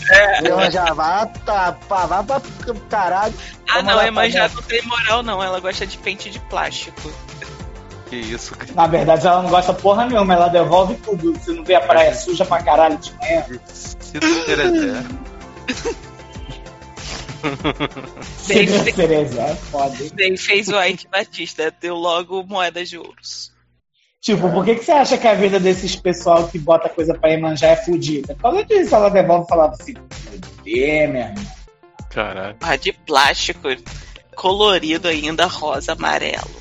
Iemanjá, 0.43 0.93
vai, 0.93 1.27
tá, 1.45 1.77
pá, 1.87 2.05
vai 2.05 2.23
pra 2.23 2.41
caralho. 2.89 3.33
Ah 3.69 3.73
Vamos 3.75 3.87
não, 3.87 3.95
lá, 3.95 4.01
a 4.03 4.07
Emanjá 4.07 4.49
Fabiano. 4.49 4.61
não 4.61 4.67
tem 4.67 4.81
moral 4.87 5.23
não, 5.23 5.43
ela 5.43 5.59
gosta 5.59 5.85
de 5.85 5.97
pente 5.97 6.29
de 6.29 6.39
plástico. 6.41 7.11
Que 8.09 8.15
isso, 8.15 8.55
cara. 8.55 8.71
Na 8.73 8.87
verdade, 8.87 9.27
ela 9.27 9.43
não 9.43 9.49
gosta 9.51 9.71
porra 9.73 10.05
nenhuma, 10.07 10.33
ela 10.33 10.47
devolve 10.47 10.95
tudo. 10.95 11.33
Você 11.33 11.51
não 11.53 11.63
vê 11.63 11.75
a 11.75 11.81
praia 11.81 12.13
suja 12.15 12.43
pra 12.43 12.61
caralho 12.63 12.97
de 12.97 13.13
manhã? 13.13 13.45
Cito 13.71 14.45
Terezé. 14.45 15.03
Bem, 18.47 18.67
Cereza, 18.67 19.41
é 19.41 19.55
foda? 19.55 19.95
Bem, 20.13 20.37
fez 20.37 20.67
o 20.69 20.81
Ike 20.81 21.07
Batista, 21.07 21.73
deu 21.79 21.95
logo 21.95 22.43
moedas 22.43 22.89
de 22.89 22.97
ouros. 22.97 23.51
Tipo, 24.21 24.51
por 24.51 24.65
que, 24.65 24.75
que 24.75 24.83
você 24.83 24.91
acha 24.91 25.17
que 25.17 25.27
a 25.27 25.33
vida 25.33 25.59
desses 25.59 25.95
pessoal 25.95 26.47
que 26.49 26.59
bota 26.59 26.89
coisa 26.89 27.13
pra 27.13 27.29
Iemanjá 27.29 27.67
é 27.67 27.75
fudida? 27.77 28.35
Por 28.35 28.41
causa 28.41 28.65
disso, 28.65 28.93
ela 28.93 29.09
devolve 29.09 29.45
e 29.45 29.49
falava 29.49 29.73
assim, 29.73 29.93
fuder, 30.11 31.09
meu 31.09 31.21
irmão. 31.21 31.45
Caralho. 32.09 32.57
Ah, 32.59 32.75
de 32.75 32.91
plástico, 32.91 33.69
colorido 34.35 35.07
ainda, 35.07 35.45
rosa, 35.45 35.93
amarelo. 35.93 36.59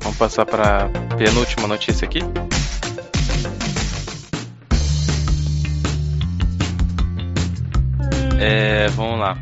Vamos 0.00 0.18
passar 0.18 0.46
para 0.46 0.88
penúltima 1.18 1.66
notícia 1.66 2.06
aqui. 2.06 2.20
É, 8.40 8.88
vamos 8.88 9.18
lá. 9.20 9.36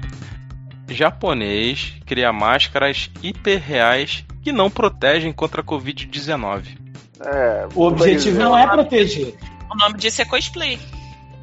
japonês 0.88 1.94
cria 2.06 2.32
máscaras 2.32 3.10
hiperreais 3.22 4.24
que 4.42 4.52
não 4.52 4.70
protegem 4.70 5.32
contra 5.32 5.60
a 5.60 5.64
Covid-19. 5.64 6.76
É, 7.24 7.66
O 7.74 7.82
objetivo 7.86 8.38
não 8.38 8.56
é 8.58 8.66
proteger. 8.66 9.34
O 9.70 9.76
nome 9.76 9.96
disso 9.96 10.20
é 10.20 10.24
cosplay. 10.24 10.78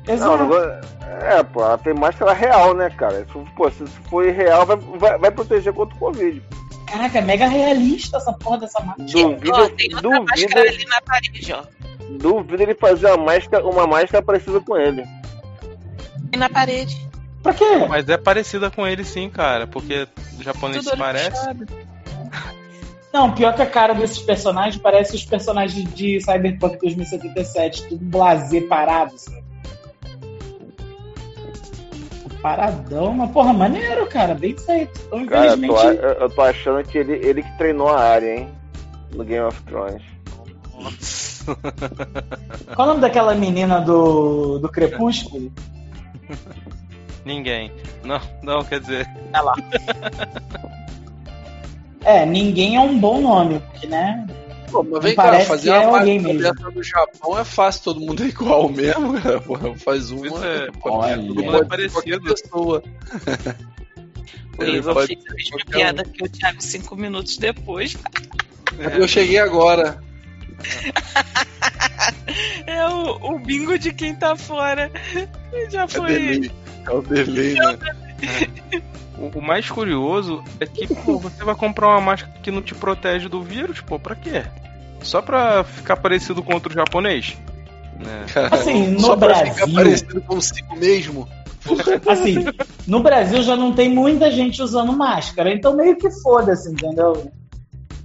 Não, 0.08 0.14
Exato. 0.14 0.44
agora- 0.44 0.82
é, 1.22 1.44
pô, 1.44 1.62
ela 1.64 1.78
tem 1.78 1.94
máscara 1.94 2.34
real, 2.34 2.74
né, 2.76 2.90
cara? 2.90 3.26
Se, 3.26 3.52
pô, 3.56 3.70
se 3.72 3.86
for 4.10 4.26
real, 4.32 4.66
vai, 4.66 4.78
vai, 4.78 5.18
vai 5.18 5.32
proteger 5.32 5.74
contra 5.74 5.96
o 5.96 6.00
Covid. 6.00 6.42
Caraca, 6.88 7.20
é 7.20 7.22
mega 7.22 7.48
realista 7.48 8.18
essa 8.18 8.34
porra 8.34 8.60
dessa 8.60 8.80
máscara. 8.82 9.08
Duvido, 9.10 9.52
Ó, 9.54 9.70
tem 9.70 9.94
outra 9.96 10.02
duvido, 10.02 10.26
máscara 10.26 10.62
ali 10.70 10.86
na 10.86 11.02
parede, 11.02 11.54
ó. 11.54 11.64
duvido 12.20 12.64
ele 12.64 12.76
fazer 12.76 13.08
uma 13.08 13.18
máscara, 13.26 13.66
uma 13.66 13.88
máscara 13.88 14.24
parecida 14.24 14.60
com 14.60 14.76
ele. 14.78 15.04
Tem 16.32 16.40
na 16.40 16.50
parede. 16.50 17.09
Pra 17.50 17.54
quê? 17.54 17.86
Mas 17.88 18.08
é 18.08 18.18
parecida 18.18 18.70
com 18.70 18.86
ele 18.86 19.04
sim, 19.04 19.30
cara, 19.30 19.66
porque 19.66 20.08
o 20.38 20.44
japonês 20.44 20.84
Tudo 20.84 20.92
se 20.92 20.98
parece. 20.98 21.48
Não, 23.12 23.32
pior 23.32 23.56
que 23.56 23.62
a 23.64 23.66
cara 23.66 23.96
desses 23.96 24.20
personagens 24.20 24.78
parece 24.78 25.16
os 25.16 25.26
personagens 25.26 25.92
de 25.96 26.22
Cyberpunk 26.22 26.78
2077, 26.78 27.88
tudo 27.90 28.06
blazer 28.06 28.68
parado, 28.68 29.18
sabe? 29.18 29.44
Paradão, 32.40 33.14
mas 33.14 33.32
porra, 33.32 33.52
maneiro, 33.52 34.06
cara, 34.06 34.36
bem 34.36 34.56
feito. 34.56 35.02
Então, 35.08 35.26
Cara, 35.26 35.48
eu 35.48 35.58
tô, 35.58 35.66
infelizmente, 35.66 36.04
eu, 36.04 36.12
eu 36.12 36.30
tô 36.30 36.42
achando 36.42 36.84
que 36.84 36.98
ele, 37.00 37.14
ele 37.14 37.42
que 37.42 37.58
treinou 37.58 37.90
a 37.90 38.00
área, 38.00 38.36
hein? 38.36 38.50
No 39.14 39.26
Game 39.26 39.44
of 39.44 39.60
Thrones. 39.64 40.04
qual 42.76 42.88
o 42.88 42.92
nome 42.92 43.02
daquela 43.02 43.34
menina 43.34 43.82
do, 43.82 44.60
do 44.60 44.70
Crepúsculo? 44.70 45.52
Ninguém. 47.26 47.72
Não, 48.04 48.22
não, 48.42 48.64
quer 48.64 48.80
dizer. 48.80 49.08
É, 52.04 52.26
ninguém 52.26 52.76
é 52.76 52.80
um 52.80 52.98
bom 52.98 53.22
nome, 53.22 53.60
porque, 53.60 53.88
né? 53.88 54.26
Pô, 54.72 54.84
mas 54.84 55.04
vem 55.04 55.16
cá, 55.16 55.40
fazer 55.42 55.64
que 55.64 55.76
é 55.76 55.80
uma 55.80 56.00
alguém 56.00 56.20
máquina 56.20 56.54
mesmo. 56.54 56.72
no 56.72 56.84
Japão 56.84 57.38
é 57.40 57.44
fácil, 57.44 57.84
todo 57.84 58.00
mundo 58.00 58.24
é 58.24 58.28
igual 58.28 58.70
mesmo, 58.70 59.20
cara. 59.22 59.42
Porra, 59.42 59.76
faz 59.76 60.12
uma. 60.12 60.30
Pois 60.30 60.44
é, 60.44 60.68
pô, 60.72 60.92
olha. 60.92 61.18
todo 61.18 61.44
mundo 61.44 61.58
é 61.58 61.66
parecido. 61.66 62.22
pessoa. 62.22 62.84
Isso 64.60 64.90
eu 64.90 64.94
pode 64.94 65.16
fiz 65.16 65.26
a 65.26 65.34
mesma 65.34 65.52
qualquer 65.52 65.78
piada 65.78 66.04
que 66.04 66.24
o 66.24 66.30
Thiago 66.30 66.62
cinco 66.62 66.96
minutos 66.96 67.38
depois. 67.38 67.98
Eu 68.98 69.08
cheguei 69.08 69.40
agora. 69.40 70.02
É 72.68 72.86
o, 72.88 73.34
o 73.34 73.40
bingo 73.40 73.80
de 73.80 73.94
quem 73.94 74.14
tá 74.16 74.36
fora. 74.36 74.92
Já 75.70 75.84
É 75.84 75.88
foi. 75.88 76.52
Delay. 76.80 76.88
É 76.88 76.92
o 76.94 77.02
delay, 77.02 77.54
né? 77.56 77.78
O, 79.18 79.40
o 79.40 79.42
mais 79.42 79.70
curioso 79.70 80.44
é 80.60 80.66
que, 80.66 80.88
pô, 80.88 81.18
você 81.18 81.44
vai 81.44 81.56
comprar 81.56 81.88
uma 81.90 82.02
máscara 82.02 82.34
que 82.42 82.52
não 82.52 82.62
te 82.62 82.74
protege 82.74 83.28
do 83.28 83.42
vírus, 83.44 83.82
pô, 83.82 84.00
pra 84.00 84.16
quê? 84.16 84.44
Só 85.02 85.22
pra 85.22 85.64
ficar 85.64 85.98
parecido 85.98 86.42
com 86.42 86.54
outro 86.54 86.74
japonês? 86.74 87.38
Né? 87.98 88.26
Assim, 88.52 88.88
no 88.92 89.00
Só 89.02 89.18
pra 89.18 89.28
Brasil- 89.28 89.54
ficar 89.54 89.74
parecido 89.74 90.22
consigo 90.22 90.76
mesmo. 90.78 91.28
Assim, 92.08 92.36
no 92.88 93.02
Brasil 93.04 93.44
já 93.44 93.56
não 93.58 93.74
tem 93.74 93.90
muita 93.90 94.32
gente 94.32 94.62
usando 94.62 94.94
máscara, 94.94 95.54
então 95.54 95.76
meio 95.76 95.98
que 95.98 96.10
foda-se, 96.10 96.72
entendeu? 96.72 97.30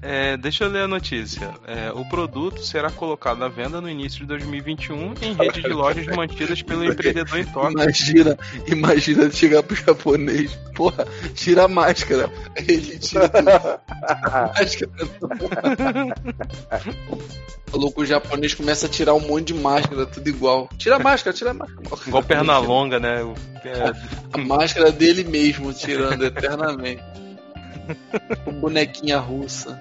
É, 0.06 0.36
deixa 0.36 0.64
eu 0.64 0.68
ler 0.68 0.82
a 0.82 0.88
notícia. 0.88 1.50
É, 1.66 1.90
o 1.90 2.04
produto 2.04 2.62
será 2.62 2.90
colocado 2.90 3.42
à 3.42 3.48
venda 3.48 3.80
no 3.80 3.88
início 3.88 4.20
de 4.20 4.26
2021 4.26 5.14
em 5.22 5.32
rede 5.32 5.62
de 5.62 5.68
lojas 5.70 6.06
mantidas 6.14 6.60
pelo 6.60 6.84
empreendedor 6.84 7.38
em 7.38 7.44
Tóquio. 7.46 7.70
Imagina, 7.72 8.38
imagina 8.66 9.30
chegar 9.30 9.62
pro 9.62 9.74
japonês. 9.74 10.54
Porra, 10.74 11.06
tira 11.34 11.64
a 11.64 11.68
máscara. 11.68 12.30
Ele 12.54 12.98
tira 12.98 13.30
a 13.32 14.52
máscara. 14.52 14.90
O 17.72 18.04
japonês 18.04 18.52
começa 18.54 18.84
a 18.86 18.88
tirar 18.90 19.14
um 19.14 19.20
monte 19.20 19.52
de 19.52 19.54
máscara, 19.54 20.04
tudo 20.04 20.28
igual. 20.28 20.68
Tira 20.76 20.96
a 20.96 20.98
máscara, 20.98 21.34
tira 21.34 21.50
a 21.52 21.54
máscara. 21.54 21.82
Igual 22.06 22.22
perna 22.22 22.58
longa, 22.58 23.00
né? 23.00 23.22
O- 23.22 23.34
A 24.34 24.38
máscara 24.38 24.92
dele 24.92 25.24
mesmo, 25.24 25.72
tirando 25.72 26.24
eternamente. 26.26 27.02
O 28.46 28.50
bonequinha 28.52 29.18
russa. 29.18 29.78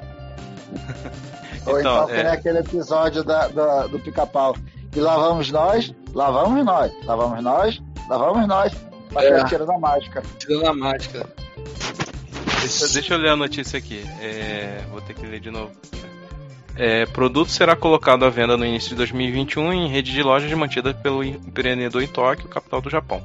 Ou 1.65 1.79
então, 1.79 1.93
Então, 1.95 2.05
que 2.07 2.13
é. 2.13 2.23
nem 2.23 2.31
aquele 2.31 2.59
episódio 2.59 3.23
da, 3.23 3.47
da- 3.47 3.87
do 3.87 3.99
pica-pau. 3.99 4.55
E 4.95 4.99
lá 4.99 5.15
vamos 5.17 5.49
nós, 5.51 5.93
lá 6.13 6.29
vamos 6.29 6.63
nós, 6.65 6.91
lá 7.05 7.15
vamos 7.15 7.43
nós, 7.43 7.81
lá 8.09 8.17
vamos 8.17 8.47
nós. 8.47 8.73
Mas 9.11 9.25
É. 9.25 9.43
tirando 9.45 9.71
a 9.71 9.79
máscara. 9.79 10.25
Tirando 10.39 10.67
a 10.67 10.73
máscara. 10.73 11.27
Deixa, 12.61 12.87
deixa 12.89 13.13
eu 13.13 13.17
ler 13.17 13.29
a 13.29 13.35
notícia 13.35 13.77
aqui. 13.77 14.03
É, 14.21 14.81
vou 14.91 15.01
ter 15.01 15.13
que 15.13 15.25
ler 15.25 15.39
de 15.39 15.51
novo. 15.51 15.71
É, 16.75 17.05
produto 17.05 17.51
será 17.51 17.75
colocado 17.75 18.25
à 18.25 18.29
venda 18.29 18.57
no 18.57 18.65
início 18.65 18.89
de 18.89 18.95
2021 18.95 19.73
em 19.73 19.87
rede 19.87 20.11
de 20.11 20.23
lojas 20.23 20.51
mantida 20.53 20.91
pelo 20.93 21.23
empreendedor 21.23 22.01
em 22.01 22.07
Tóquio, 22.07 22.49
capital 22.49 22.81
do 22.81 22.89
Japão. 22.89 23.23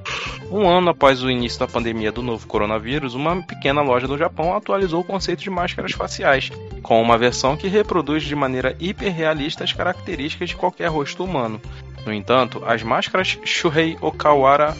Um 0.51 0.69
ano 0.69 0.91
após 0.91 1.23
o 1.23 1.31
início 1.31 1.59
da 1.59 1.67
pandemia 1.67 2.13
do 2.13 2.23
novo 2.23 2.47
coronavírus, 2.47 3.15
uma 3.15 3.43
pequena 3.43 3.81
loja 3.81 4.07
do 4.07 4.19
Japão 4.19 4.55
atualizou 4.55 5.01
o 5.01 5.05
conceito 5.05 5.43
de 5.43 5.49
máscaras 5.49 5.93
faciais, 5.93 6.51
com 6.83 7.01
uma 7.01 7.17
versão 7.17 7.57
que 7.57 7.69
reproduz 7.69 8.23
de 8.23 8.37
maneira 8.37 8.77
hiperrealista 8.79 9.65
as 9.65 9.73
características 9.73 10.51
de 10.51 10.57
qualquer 10.57 10.89
rosto 10.89 11.25
humano. 11.25 11.61
No 12.05 12.13
entanto, 12.13 12.63
as 12.67 12.83
máscaras 12.83 13.39
Shuhei 13.45 13.97
Okawara 14.01 14.77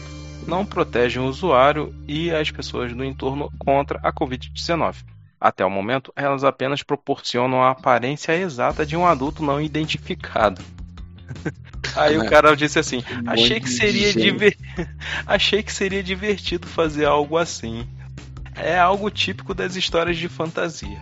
não 0.47 0.65
protegem 0.65 1.21
o 1.21 1.27
usuário 1.27 1.93
e 2.07 2.31
as 2.31 2.51
pessoas 2.51 2.93
do 2.93 3.03
entorno 3.03 3.51
contra 3.57 3.99
a 4.03 4.11
Covid-19. 4.13 4.95
Até 5.39 5.65
o 5.65 5.69
momento, 5.69 6.11
elas 6.15 6.43
apenas 6.43 6.83
proporcionam 6.83 7.63
a 7.63 7.71
aparência 7.71 8.35
exata 8.35 8.85
de 8.85 8.97
um 8.97 9.05
adulto 9.05 9.43
não 9.43 9.61
identificado. 9.61 10.61
Aí 11.95 12.17
o 12.17 12.29
cara 12.29 12.55
disse 12.55 12.79
assim: 12.79 13.03
achei 13.25 13.59
que 13.59 13.69
seria 13.69 14.13
diver... 14.13 14.57
achei 15.25 15.63
que 15.63 15.71
seria 15.71 16.03
divertido 16.03 16.67
fazer 16.67 17.05
algo 17.05 17.37
assim. 17.37 17.87
É 18.55 18.77
algo 18.77 19.09
típico 19.09 19.53
das 19.53 19.75
histórias 19.75 20.17
de 20.17 20.27
fantasia. 20.27 20.99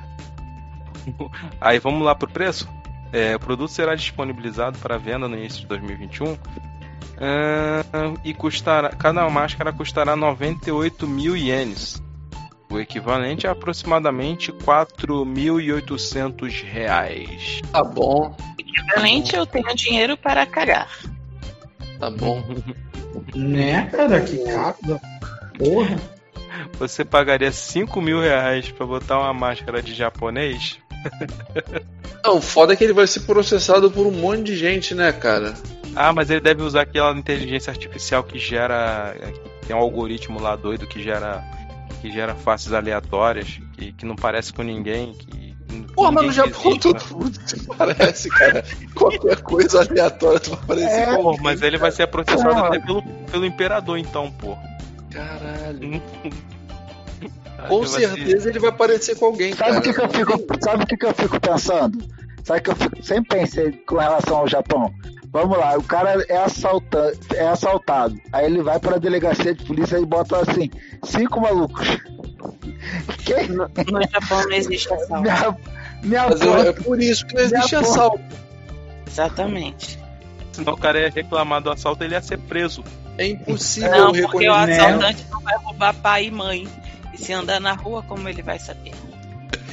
Aí 1.59 1.79
vamos 1.79 2.05
lá 2.05 2.13
pro 2.13 2.29
preço? 2.29 2.69
É, 3.11 3.35
o 3.35 3.39
produto 3.39 3.71
será 3.71 3.95
disponibilizado 3.95 4.77
para 4.79 4.97
venda 4.97 5.27
no 5.27 5.37
início 5.37 5.61
de 5.61 5.67
2021 5.67 6.37
ah, 7.19 8.13
e 8.23 8.33
custará 8.33 8.89
cada 8.89 9.27
máscara 9.29 9.71
custará 9.71 10.15
98 10.15 11.07
mil 11.07 11.35
ienes, 11.35 12.01
o 12.69 12.79
equivalente 12.79 13.47
a 13.47 13.51
aproximadamente 13.51 14.51
4.800 14.51 16.63
reais. 16.63 17.61
Tá 17.71 17.83
bom, 17.83 18.35
Equivalente, 18.57 19.35
eu 19.35 19.45
tenho 19.45 19.73
dinheiro 19.75 20.17
para 20.17 20.45
cagar. 20.45 20.89
tá 21.99 22.09
bom. 22.09 22.43
Né, 23.33 23.87
cara? 23.87 24.21
Que 24.21 24.37
caro. 24.43 25.01
Porra. 25.57 25.95
Você 26.77 27.03
pagaria 27.03 27.51
5 27.51 27.99
mil 27.99 28.21
reais 28.21 28.69
para 28.69 28.85
botar 28.85 29.17
uma 29.19 29.33
máscara 29.33 29.81
de 29.81 29.95
japonês? 29.95 30.77
Não, 32.23 32.37
o 32.37 32.41
foda 32.41 32.73
é 32.73 32.75
que 32.75 32.83
ele 32.83 32.93
vai 32.93 33.07
ser 33.07 33.21
processado 33.21 33.89
por 33.89 34.05
um 34.05 34.11
monte 34.11 34.43
de 34.43 34.55
gente, 34.55 34.93
né, 34.93 35.11
cara? 35.11 35.55
Ah, 35.95 36.13
mas 36.13 36.29
ele 36.29 36.41
deve 36.41 36.61
usar 36.61 36.81
aquela 36.81 37.17
inteligência 37.17 37.71
artificial 37.71 38.23
que 38.23 38.37
gera. 38.37 39.15
Tem 39.65 39.75
um 39.75 39.79
algoritmo 39.79 40.39
lá 40.39 40.55
doido 40.55 40.85
que 40.85 41.01
gera. 41.01 41.43
Que 42.01 42.11
gera 42.11 42.35
faces 42.35 42.73
aleatórias, 42.73 43.59
que, 43.77 43.91
que 43.93 44.05
não 44.05 44.15
parece 44.15 44.53
com 44.53 44.63
ninguém, 44.63 45.13
que. 45.13 45.47
Porra, 45.93 46.11
mas 46.13 46.25
no 46.27 46.31
Japão 46.31 46.61
existe, 46.71 46.79
todo 46.93 47.17
mundo 47.17 47.39
se 47.45 47.67
parece, 47.67 48.29
cara. 48.29 48.63
Qualquer 48.95 49.41
coisa 49.41 49.81
aleatória 49.81 50.39
tu 50.39 50.51
vai 50.51 50.59
aparecer 50.59 50.99
É. 51.01 51.15
com 51.15 51.23
Pô, 51.23 51.37
mas 51.41 51.61
ele 51.61 51.77
vai 51.77 51.91
ser 51.91 52.07
processado 52.07 52.63
até 52.65 52.79
pelo, 52.79 53.03
pelo 53.29 53.45
imperador, 53.45 53.97
então, 53.97 54.31
pô. 54.31 54.55
Caralho. 55.11 56.01
Aí 57.59 57.67
Com 57.67 57.85
ser- 57.85 58.07
certeza 58.09 58.49
ele 58.49 58.59
vai 58.59 58.69
aparecer 58.69 59.17
com 59.17 59.25
alguém, 59.25 59.53
Sabe 59.53 59.71
cara. 59.71 59.79
o 59.79 59.81
que, 59.83 59.93
que 59.93 60.01
eu 60.01 60.09
fico, 60.09 60.63
sabe 60.63 60.83
o 60.83 60.87
que, 60.87 60.97
que 60.97 61.05
eu 61.05 61.13
fico 61.13 61.39
pensando? 61.39 61.97
Sabe 62.43 62.59
o 62.59 62.63
que 62.63 62.69
eu 62.69 62.75
fico, 62.75 63.03
sempre 63.03 63.37
pensei 63.39 63.71
com 63.85 63.97
relação 63.97 64.37
ao 64.37 64.47
Japão? 64.47 64.93
Vamos 65.31 65.57
lá, 65.57 65.77
o 65.77 65.83
cara 65.83 66.23
é, 66.29 66.37
assalta, 66.37 67.13
é 67.33 67.47
assaltado. 67.47 68.19
Aí 68.31 68.45
ele 68.45 68.61
vai 68.61 68.79
pra 68.79 68.97
delegacia 68.97 69.53
de 69.53 69.63
polícia 69.65 69.97
e 69.97 70.05
bota 70.05 70.39
assim, 70.39 70.69
cinco 71.03 71.41
malucos. 71.41 71.87
Quem? 73.25 73.49
No, 73.49 73.67
no 73.67 74.01
Japão 74.09 74.43
não 74.43 74.53
existe 74.53 74.93
assalto. 74.93 75.21
Minha, 75.21 75.57
minha 76.03 76.23
porra. 76.29 76.67
é 76.69 76.73
por 76.73 77.01
isso 77.01 77.25
que 77.25 77.35
não 77.35 77.41
existe 77.41 77.75
assalto. 77.75 78.23
Exatamente. 79.05 79.99
Senão 80.53 80.73
o 80.73 80.77
cara 80.77 80.99
ia 81.01 81.09
reclamar 81.09 81.61
do 81.61 81.71
assalto, 81.71 82.03
ele 82.03 82.15
ia 82.15 82.21
ser 82.21 82.39
preso. 82.39 82.83
É 83.17 83.27
impossível 83.27 83.91
Não, 83.91 84.11
porque 84.11 84.47
o 84.47 84.53
assaltante 84.53 85.25
não 85.29 85.41
vai 85.41 85.57
roubar 85.57 85.93
pai 85.95 86.25
e 86.25 86.31
mãe. 86.31 86.67
E 87.13 87.17
se 87.17 87.33
andar 87.33 87.59
na 87.59 87.73
rua, 87.73 88.03
como 88.03 88.27
ele 88.29 88.41
vai 88.41 88.59
saber? 88.59 88.93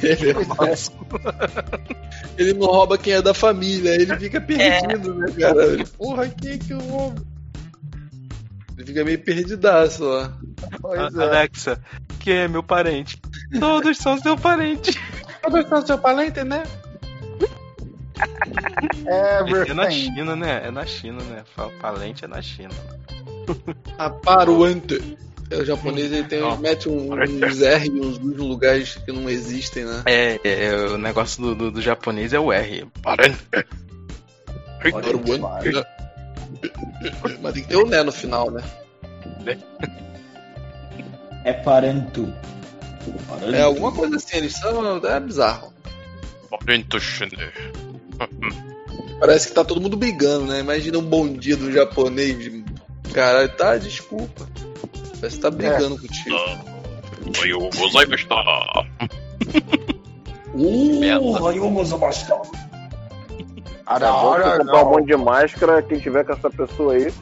Ele, 0.05 0.35
ele 2.37 2.53
não 2.53 2.67
rouba 2.67 2.97
quem 2.97 3.13
é 3.13 3.21
da 3.21 3.33
família, 3.33 3.95
ele 3.95 4.15
fica 4.17 4.39
perdido, 4.39 5.13
né, 5.15 5.27
cara? 5.39 5.83
Porra, 5.97 6.27
quem 6.29 6.51
é 6.51 6.57
que 6.57 6.71
eu 6.73 6.79
roubo? 6.79 7.25
Ele 8.77 8.87
fica 8.87 9.05
meio 9.05 9.19
perdidaço 9.19 10.03
lá. 10.03 10.33
Pois 10.81 11.17
A- 11.17 11.23
é. 11.23 11.27
Alexa, 11.27 11.79
quem 12.19 12.35
é 12.37 12.47
meu 12.47 12.61
parente? 12.61 13.19
Todos 13.59 13.97
são 13.97 14.17
seu 14.17 14.37
parente. 14.37 14.99
Todos 15.41 15.67
são 15.69 15.85
seu 15.85 15.97
parente, 15.97 16.43
né? 16.43 16.63
É 19.07 19.73
na. 19.73 19.89
China, 19.91 20.35
né? 20.35 20.61
É 20.65 20.71
na 20.71 20.85
China, 20.85 21.21
né? 21.23 21.43
Fala 21.55 21.71
Parente 21.81 22.25
é 22.25 22.27
na 22.27 22.41
China. 22.41 22.71
Aparuante. 23.97 25.17
É, 25.49 25.57
o 25.57 25.65
japonês 25.65 26.11
ele 26.11 26.23
tem, 26.23 26.57
mete 26.57 26.89
um- 26.89 27.13
uns 27.13 27.61
R 27.61 27.87
e 27.87 27.91
uns 28.01 28.17
em 28.17 28.29
lugares 28.31 28.95
que 28.95 29.11
não 29.11 29.29
existem, 29.29 29.85
né? 29.85 30.01
É, 30.05 30.39
é, 30.43 30.65
é, 30.65 30.75
o 30.87 30.97
negócio 30.97 31.41
do, 31.41 31.55
do, 31.55 31.71
do 31.71 31.81
japonês 31.81 32.33
é 32.33 32.39
o 32.39 32.51
R. 32.51 32.87
Mas 37.41 37.53
tem 37.53 37.63
que 37.63 37.69
ter 37.69 37.75
o 37.75 37.85
né 37.85 38.01
no 38.03 38.11
final, 38.11 38.49
né? 38.51 38.63
É 41.43 41.53
Parantu. 41.53 42.33
É 43.53 43.61
alguma 43.61 43.91
coisa 43.91 44.15
assim, 44.15 44.37
eles 44.37 44.53
são. 44.53 45.05
É 45.05 45.19
bizarro. 45.19 45.73
Chine. 46.99 47.37
Parece 49.19 49.47
que 49.49 49.53
tá 49.53 49.63
todo 49.63 49.79
mundo 49.81 49.95
brigando, 49.97 50.45
né? 50.45 50.59
Imagina 50.59 50.97
um 50.97 51.03
bom 51.03 51.27
dia 51.27 51.55
do 51.55 51.71
japonês. 51.71 52.63
Caralho, 53.13 53.49
tá, 53.49 53.77
desculpa. 53.77 54.47
Parece 55.19 55.35
que 55.37 55.41
tá 55.41 55.51
brigando 55.51 55.97
contigo. 55.99 56.35
Oi, 57.41 57.69
gozaimashita. 57.79 58.35
Uh, 60.53 61.47
aí 61.47 61.59
vamos 61.59 61.91
bastar. 61.93 62.41
Ara, 63.85 64.07
É 64.07 64.11
bom 64.11 64.31
você 64.31 64.41
ara, 64.43 64.57
comprar 64.59 64.83
um 64.83 64.89
monte 64.89 65.05
de 65.07 65.15
máscara, 65.17 65.81
quem 65.83 65.99
tiver 65.99 66.23
com 66.23 66.33
essa 66.33 66.49
pessoa 66.49 66.93
aí, 66.93 67.13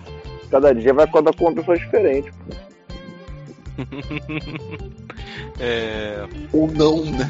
cada 0.49 0.73
dia 0.73 0.93
vai 0.93 1.05
acordar 1.05 1.33
com 1.35 1.45
uma 1.45 1.53
pessoa 1.55 1.77
diferente. 1.77 2.31
É, 5.59 6.25
Ou 6.51 6.67
não, 6.67 7.05
né? 7.05 7.29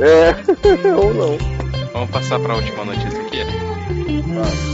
É, 0.00 0.32
ou 0.94 1.12
não. 1.14 1.38
vamos 1.92 2.10
passar 2.10 2.40
pra 2.40 2.56
última 2.56 2.84
notícia 2.84 3.20
aqui. 3.20 4.71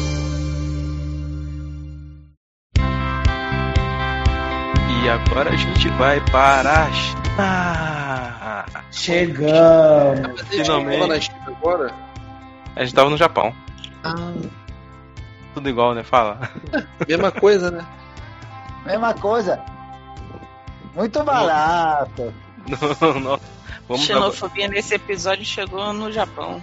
E 5.09 5.11
agora 5.11 5.49
a 5.49 5.57
gente 5.57 5.89
vai 5.91 6.21
para 6.31 6.83
a 6.85 6.93
China. 6.93 8.65
Chegamos. 8.91 10.43
Finalmente. 10.43 10.99
Tava 10.99 11.07
na 11.15 11.21
China 11.21 11.45
agora? 11.47 11.95
A 12.77 12.85
gente 12.85 12.95
tava 12.95 13.09
no 13.09 13.17
Japão. 13.17 13.55
Ah, 14.05 14.33
Tudo 15.55 15.67
igual, 15.71 15.95
né? 15.95 16.03
Fala. 16.03 16.39
mesma 17.09 17.33
coisa, 17.33 17.71
né? 17.71 17.87
Mesma 18.85 19.15
coisa. 19.15 19.59
Muito 20.95 21.25
barato. 21.25 22.35
Não, 23.01 23.15
não. 23.21 23.41
Vamos 23.89 24.07
dar- 24.07 24.15
Xenofobia 24.15 24.69
nesse 24.69 24.95
episódio 24.97 25.43
chegou 25.47 25.91
no 25.95 26.13
Japão. 26.13 26.63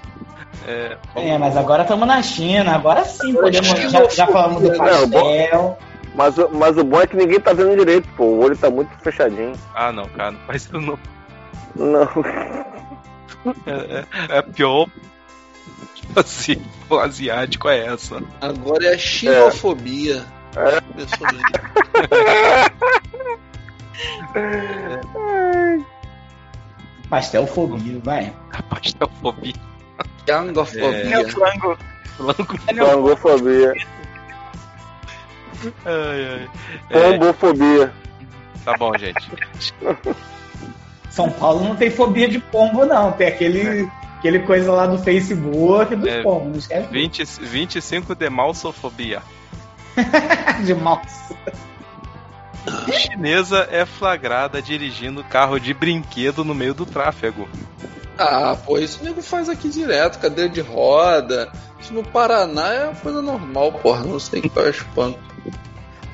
é, 0.67 0.95
vamos- 1.15 1.29
É, 1.31 1.35
mas 1.39 1.57
agora 1.57 1.81
estamos 1.81 2.07
na 2.07 2.21
China. 2.21 2.75
Agora 2.75 3.03
sim 3.05 3.31
Agora 3.31 3.45
podemos. 3.45 3.91
Já, 3.91 4.07
já 4.07 4.27
falamos 4.27 4.61
do 4.61 4.71
é 4.71 4.77
bom- 4.77 4.83
pastel. 4.85 5.77
Mas, 6.15 6.37
o- 6.37 6.49
mas 6.49 6.77
o 6.77 6.83
bom 6.83 7.01
é 7.01 7.07
que 7.07 7.15
ninguém 7.17 7.39
tá 7.39 7.53
vendo 7.53 7.75
direito, 7.77 8.07
pô. 8.15 8.23
O 8.23 8.39
olho 8.43 8.57
tá 8.57 8.69
muito 8.69 8.89
fechadinho. 8.99 9.53
Ah, 9.73 9.91
não, 9.91 10.05
cara, 10.09 10.31
não 10.31 10.39
faz 10.41 10.63
isso 10.63 10.79
não. 10.79 10.97
Não. 11.75 12.07
É, 13.67 14.03
é, 14.33 14.37
é 14.39 14.41
pior. 14.41 14.87
Tipo 15.93 16.19
assim, 16.19 16.59
o 16.89 16.97
asiático 16.97 17.69
é 17.69 17.85
essa. 17.85 18.19
Agora 18.41 18.83
é 18.87 18.95
a 18.95 18.97
xenofobia. 18.97 20.25
É. 20.55 20.81
Pessoa 20.81 21.29
aí. 24.33 25.85
Pastelfobia, 27.09 27.99
vai. 28.03 28.33
A 28.51 28.63
pastelfobia. 28.63 29.53
Gangofobia. 30.25 31.29
flango. 31.29 31.77
Flango. 32.17 33.15
Ai, 35.85 36.39
ai. 36.41 36.49
É, 36.89 37.11
Pombofobia. 37.11 37.93
tá 38.63 38.75
bom, 38.77 38.91
gente. 38.97 39.29
São 41.09 41.29
Paulo 41.29 41.63
não 41.63 41.75
tem 41.75 41.89
fobia 41.89 42.27
de 42.27 42.39
pombo, 42.39 42.85
não. 42.85 43.11
Tem 43.13 43.27
aquele, 43.27 43.89
aquele 44.17 44.39
coisa 44.39 44.71
lá 44.71 44.85
do 44.85 44.97
Facebook 44.97 45.95
dos 45.95 46.09
É. 46.09 46.21
pombos. 46.23 46.47
Não 46.51 46.57
esquece 46.57 46.87
20, 46.91 47.23
25 47.41 48.15
de 48.15 48.29
malsofobia. 48.29 49.21
de 50.65 50.73
mouse. 50.73 51.33
Chinesa 52.91 53.67
é 53.71 53.85
flagrada 53.85 54.61
dirigindo 54.61 55.23
carro 55.23 55.59
de 55.59 55.73
brinquedo 55.73 56.43
no 56.43 56.53
meio 56.55 56.73
do 56.73 56.85
tráfego. 56.85 57.47
Ah, 58.17 58.57
pô, 58.65 58.77
isso 58.77 59.01
o 59.01 59.03
nego 59.05 59.21
faz 59.21 59.49
aqui 59.49 59.69
direto, 59.69 60.19
cadeira 60.19 60.49
de 60.49 60.61
roda. 60.61 61.51
Isso 61.79 61.93
no 61.93 62.03
Paraná 62.03 62.73
é 62.73 62.83
uma 62.85 62.95
coisa 62.95 63.21
normal, 63.21 63.71
porra. 63.73 64.03
Não 64.03 64.19
sei 64.19 64.41
qual 64.41 64.65
é 64.65 64.69
o 64.69 64.71
espanto. 64.71 65.19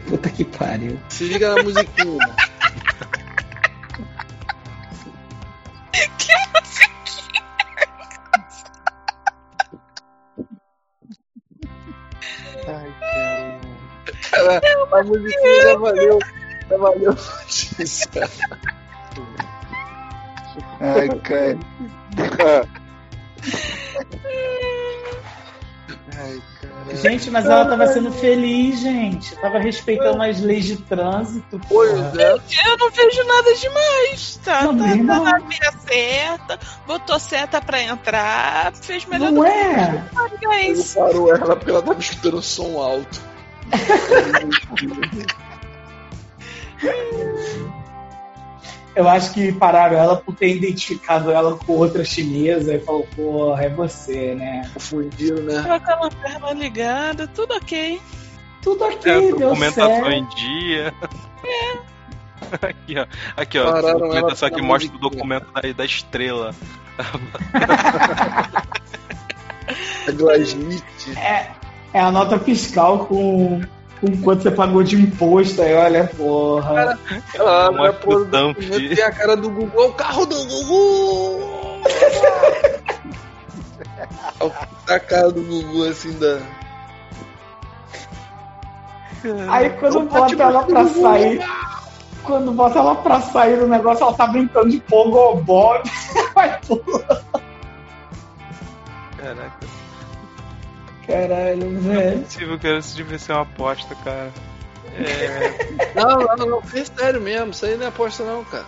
Puta 0.08 0.30
que 0.30 0.44
pariu. 0.46 1.00
Se 1.10 1.26
liga 1.26 1.56
na 1.56 1.64
musiquinha. 1.64 2.36
Cara, 14.32 14.62
a 14.92 15.04
musiquinha 15.04 15.62
já 15.64 15.78
valeu. 15.78 16.20
Já 16.70 16.78
valeu 16.78 17.14
notícia. 17.14 18.30
Ai, 20.80 21.10
cara. 21.20 21.60
Ai, 26.18 26.42
cara. 26.42 26.51
Gente, 26.94 27.30
mas 27.30 27.46
ela 27.46 27.66
tava 27.66 27.88
sendo 27.88 28.12
feliz, 28.12 28.80
gente. 28.80 29.36
Tava 29.38 29.60
respeitando 29.60 30.22
as 30.22 30.40
leis 30.42 30.66
de 30.66 30.78
trânsito. 30.78 31.60
Pois 31.68 31.92
é. 32.18 32.34
Eu 32.34 32.78
não 32.78 32.92
vejo 32.92 33.24
nada 33.24 33.54
demais. 33.56 34.40
Tá, 34.44 34.60
tá, 34.60 34.68
Também 34.68 35.06
tá 35.06 35.16
não. 35.16 35.24
na 35.24 35.40
mira 35.40 35.72
certa, 35.88 36.60
botou 36.88 37.20
seta 37.20 37.62
pra 37.62 37.82
entrar, 37.82 38.74
fez 38.74 39.06
melhor 39.06 39.32
Não 39.32 39.44
do 39.44 39.48
é? 39.48 40.04
que 40.40 40.48
o 40.48 40.54
Ele 40.54 40.74
Guys. 40.74 40.94
parou 40.96 41.34
ela 41.34 41.56
porque 41.56 41.72
ela 41.72 41.82
tava 41.82 42.00
escutando 42.00 42.42
som 42.42 42.78
alto. 42.80 43.22
Eu 48.96 49.08
acho 49.08 49.34
que 49.34 49.52
pararam 49.54 49.98
ela 49.98 50.18
por 50.18 50.36
ter 50.36 50.56
identificado 50.56 51.32
ela 51.32 51.56
com 51.56 51.74
outra 51.74 52.04
chinesa 52.04 52.76
e 52.76 52.80
falou, 52.80 53.08
porra, 53.16 53.64
é 53.64 53.70
você, 53.70 54.36
né? 54.36 54.70
Confundido, 54.74 55.42
né? 55.42 55.64
Com 55.64 55.72
aquela 55.72 56.10
perna 56.10 56.54
ligada, 56.54 57.28
tudo 57.28 57.54
ok. 57.56 58.02
Tudo 58.62 58.84
É, 58.84 58.88
ok, 58.88 59.02
deu 59.02 59.40
documentação 59.40 60.04
certo. 60.04 60.12
em 60.12 60.28
dia. 60.30 60.94
Aqui, 62.62 62.96
ó. 62.98 63.06
Aqui, 63.38 63.60
ó. 63.60 63.72
Pararam 63.72 64.00
documentação 64.00 64.50
que 64.50 64.62
mostra 64.62 64.94
o 64.96 65.00
documento 65.00 65.48
da, 65.54 65.62
da 65.72 65.86
estrela. 65.86 66.54
A 70.08 70.12
Glaslit. 70.12 70.84
É, 71.18 71.52
é 71.94 72.00
a 72.00 72.12
nota 72.12 72.40
fiscal 72.40 73.06
com, 73.06 73.62
com 74.02 74.22
quanto 74.22 74.42
você 74.44 74.52
pagou 74.52 74.84
de 74.84 74.96
imposto. 74.96 75.62
Aí 75.62 75.74
olha, 75.74 76.10
porra. 76.18 76.98
Ela 77.34 77.68
abre 77.68 77.88
a 77.88 77.94
porra 77.94 78.20
do 78.20 78.26
documento, 78.26 79.02
a 79.02 79.12
cara 79.12 79.38
do 79.38 79.50
Google, 79.50 79.84
é 79.84 79.88
o 79.88 79.94
carro 79.94 80.26
do 80.26 80.36
Gugu! 80.46 81.40
a 84.90 85.00
cara 85.00 85.32
do 85.32 85.42
Gugu 85.42 85.84
assim 85.88 86.12
da. 86.18 86.40
Aí 89.50 89.70
quando 89.70 90.00
Eu 90.00 90.06
bota 90.08 90.44
ela 90.44 90.64
pra 90.64 90.84
Gugu. 90.84 91.02
sair. 91.02 91.40
Quando 92.24 92.52
bota 92.52 92.80
ela 92.80 92.96
pra 92.96 93.20
sair 93.22 93.58
do 93.58 93.68
negócio, 93.68 94.04
ela 94.04 94.14
tá 94.14 94.28
brincando 94.28 94.70
de 94.70 94.80
Pogobob. 94.82 95.82
Vai, 96.36 96.60
porra. 96.68 97.24
Caraca. 99.18 99.81
Caralho, 101.08 101.70
Não 101.70 101.92
é 101.94 101.96
velho. 101.98 102.20
possível 102.24 102.60
que 102.60 102.68
isso 102.78 102.96
devia 102.96 103.20
ser 103.20 103.34
uma 103.34 103.42
aposta, 103.42 103.96
cara. 104.04 104.32
É, 104.96 105.94
Não, 105.96 106.36
não, 106.38 106.46
não, 106.46 106.62
fez 106.62 106.92
sério 106.96 107.22
mesmo. 107.22 107.52
Isso 107.52 107.66
aí 107.66 107.76
não 107.78 107.86
é 107.86 107.90
aposta, 107.90 108.24
não, 108.24 108.44
cara. 108.44 108.66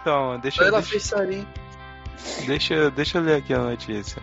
então, 0.00 0.38
deixa, 0.40 0.62
ela 0.62 0.78
deixa, 0.78 0.90
fez 0.90 1.02
sarinho. 1.04 1.46
deixa, 2.46 2.90
deixa 2.90 3.18
eu 3.18 3.22
ler 3.22 3.36
aqui 3.36 3.52
a 3.54 3.58
notícia. 3.58 4.22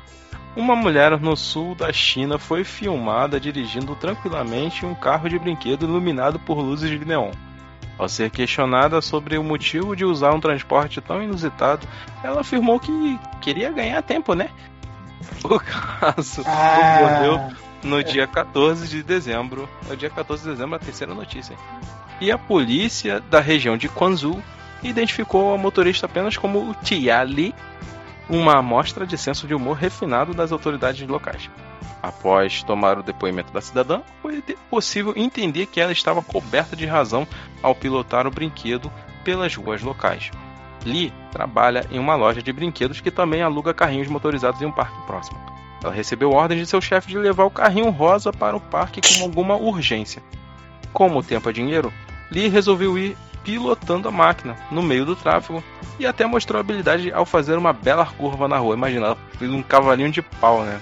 Uma 0.56 0.76
mulher 0.76 1.18
no 1.20 1.36
sul 1.38 1.76
da 1.76 1.94
China 1.94 2.38
foi 2.38 2.64
filmada 2.64 3.40
dirigindo 3.40 3.96
tranquilamente 3.96 4.86
um 4.86 4.96
carro 4.96 5.30
de 5.30 5.38
brinquedo 5.40 5.86
iluminado 5.86 6.40
por 6.40 6.58
luzes 6.60 6.90
de 6.90 7.06
neon. 7.06 7.32
Ao 7.98 8.08
ser 8.10 8.30
questionada 8.30 9.02
sobre 9.02 9.38
o 9.38 9.44
motivo 9.44 9.96
de 9.96 10.06
usar 10.06 10.34
um 10.34 10.40
transporte 10.40 11.00
tão 11.02 11.22
inusitado, 11.22 11.86
ela 12.24 12.42
afirmou 12.42 12.80
que 12.80 13.20
queria 13.42 13.72
ganhar 13.72 14.02
tempo, 14.02 14.34
né? 14.34 14.50
O 15.44 15.60
caso 15.60 16.44
Ah, 16.46 17.00
ocorreu 17.02 17.54
no 17.84 18.04
dia 18.04 18.28
14 18.28 18.88
de 18.88 19.02
dezembro. 19.04 19.70
É 19.90 19.94
o 19.94 19.98
dia 19.98 20.10
14 20.10 20.44
de 20.44 20.50
dezembro, 20.50 20.76
a 20.76 20.80
terceira 20.80 21.14
notícia. 21.14 21.56
E 22.20 22.32
a 22.32 22.38
polícia 22.38 23.22
da 23.22 23.40
região 23.40 23.78
de 23.78 23.88
Quanzhou 23.88 24.42
identificou 24.84 25.54
a 25.54 25.58
motorista 25.58 26.06
apenas 26.06 26.38
como 26.38 26.70
o 26.70 26.74
Tia 26.74 27.24
Li, 27.24 27.56
uma 28.30 28.58
amostra 28.58 29.06
de 29.08 29.18
senso 29.18 29.48
de 29.48 29.54
humor 29.54 29.78
refinado 29.78 30.34
das 30.34 30.52
autoridades 30.52 31.08
locais. 31.08 31.50
Após 32.02 32.64
tomar 32.64 32.98
o 32.98 33.04
depoimento 33.04 33.52
da 33.52 33.60
cidadã, 33.60 34.02
foi 34.22 34.42
possível 34.70 35.14
entender 35.16 35.66
que 35.66 35.82
ela 35.82 35.92
estava 35.92 36.22
coberta 36.22 36.76
de 36.76 36.86
razão 36.86 37.28
ao 37.62 37.76
pilotar 37.76 38.26
o 38.26 38.32
brinquedo 38.32 38.92
pelas 39.24 39.56
ruas 39.56 39.82
locais. 39.82 40.32
Lee 40.86 41.14
trabalha 41.32 41.86
em 41.92 42.00
uma 42.00 42.16
loja 42.16 42.42
de 42.42 42.54
brinquedos 42.54 43.02
que 43.02 43.12
também 43.12 43.42
aluga 43.42 43.74
carrinhos 43.74 44.08
motorizados 44.08 44.62
em 44.62 44.66
um 44.66 44.72
parque 44.72 45.02
próximo. 45.06 45.40
Ela 45.84 45.94
recebeu 45.94 46.32
ordens 46.32 46.60
de 46.60 46.66
seu 46.66 46.82
chefe 46.82 47.08
de 47.08 47.18
levar 47.18 47.46
o 47.46 47.52
carrinho 47.52 47.90
rosa 47.90 48.32
para 48.32 48.56
o 48.56 48.60
parque 48.60 49.02
com 49.02 49.24
alguma 49.24 49.56
urgência. 49.56 50.22
Como 50.92 51.20
o 51.20 51.24
tempo 51.24 51.50
é 51.50 51.54
dinheiro, 51.54 51.94
Lee 52.32 52.50
resolveu 52.50 52.98
ir 52.98 53.16
pilotando 53.44 54.08
a 54.08 54.12
máquina 54.12 54.56
no 54.70 54.84
meio 54.84 55.06
do 55.06 55.16
tráfego 55.16 55.64
e 55.98 56.06
até 56.06 56.26
mostrou 56.26 56.60
habilidade 56.60 57.12
ao 57.12 57.26
fazer 57.26 57.58
uma 57.58 57.74
bela 57.74 58.06
curva 58.06 58.48
na 58.48 58.58
rua. 58.58 58.76
Imagina, 58.76 59.08
ela 59.08 59.18
fez 59.38 59.52
um 59.52 59.64
cavalinho 59.64 60.12
de 60.12 60.22
pau, 60.22 60.64
né? 60.64 60.80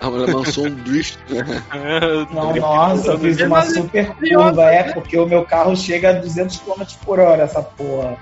A 0.00 0.10
mulher 0.10 0.34
lançou 0.34 0.66
um 0.66 0.74
drift. 0.74 1.18
né? 1.28 1.62
Não, 2.32 2.54
nossa, 2.54 3.12
eu 3.12 3.18
fiz 3.18 3.40
uma 3.40 3.62
super 3.62 4.14
curva, 4.14 4.64
é, 4.70 4.92
porque 4.92 5.18
o 5.18 5.26
meu 5.26 5.44
carro 5.44 5.76
chega 5.76 6.10
a 6.10 6.12
200 6.12 6.58
km 6.58 6.82
por 7.04 7.18
hora, 7.18 7.42
essa 7.42 7.62
porra. 7.62 8.16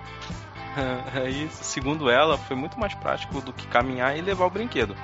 Aí, 1.15 1.49
segundo 1.51 2.09
ela, 2.09 2.39
foi 2.39 2.57
muito 2.57 2.79
mais 2.79 2.95
prático 2.95 3.41
do 3.41 3.53
que 3.53 3.67
caminhar 3.67 4.17
e 4.17 4.21
levar 4.21 4.47
o 4.47 4.51
brinquedo. 4.51 4.95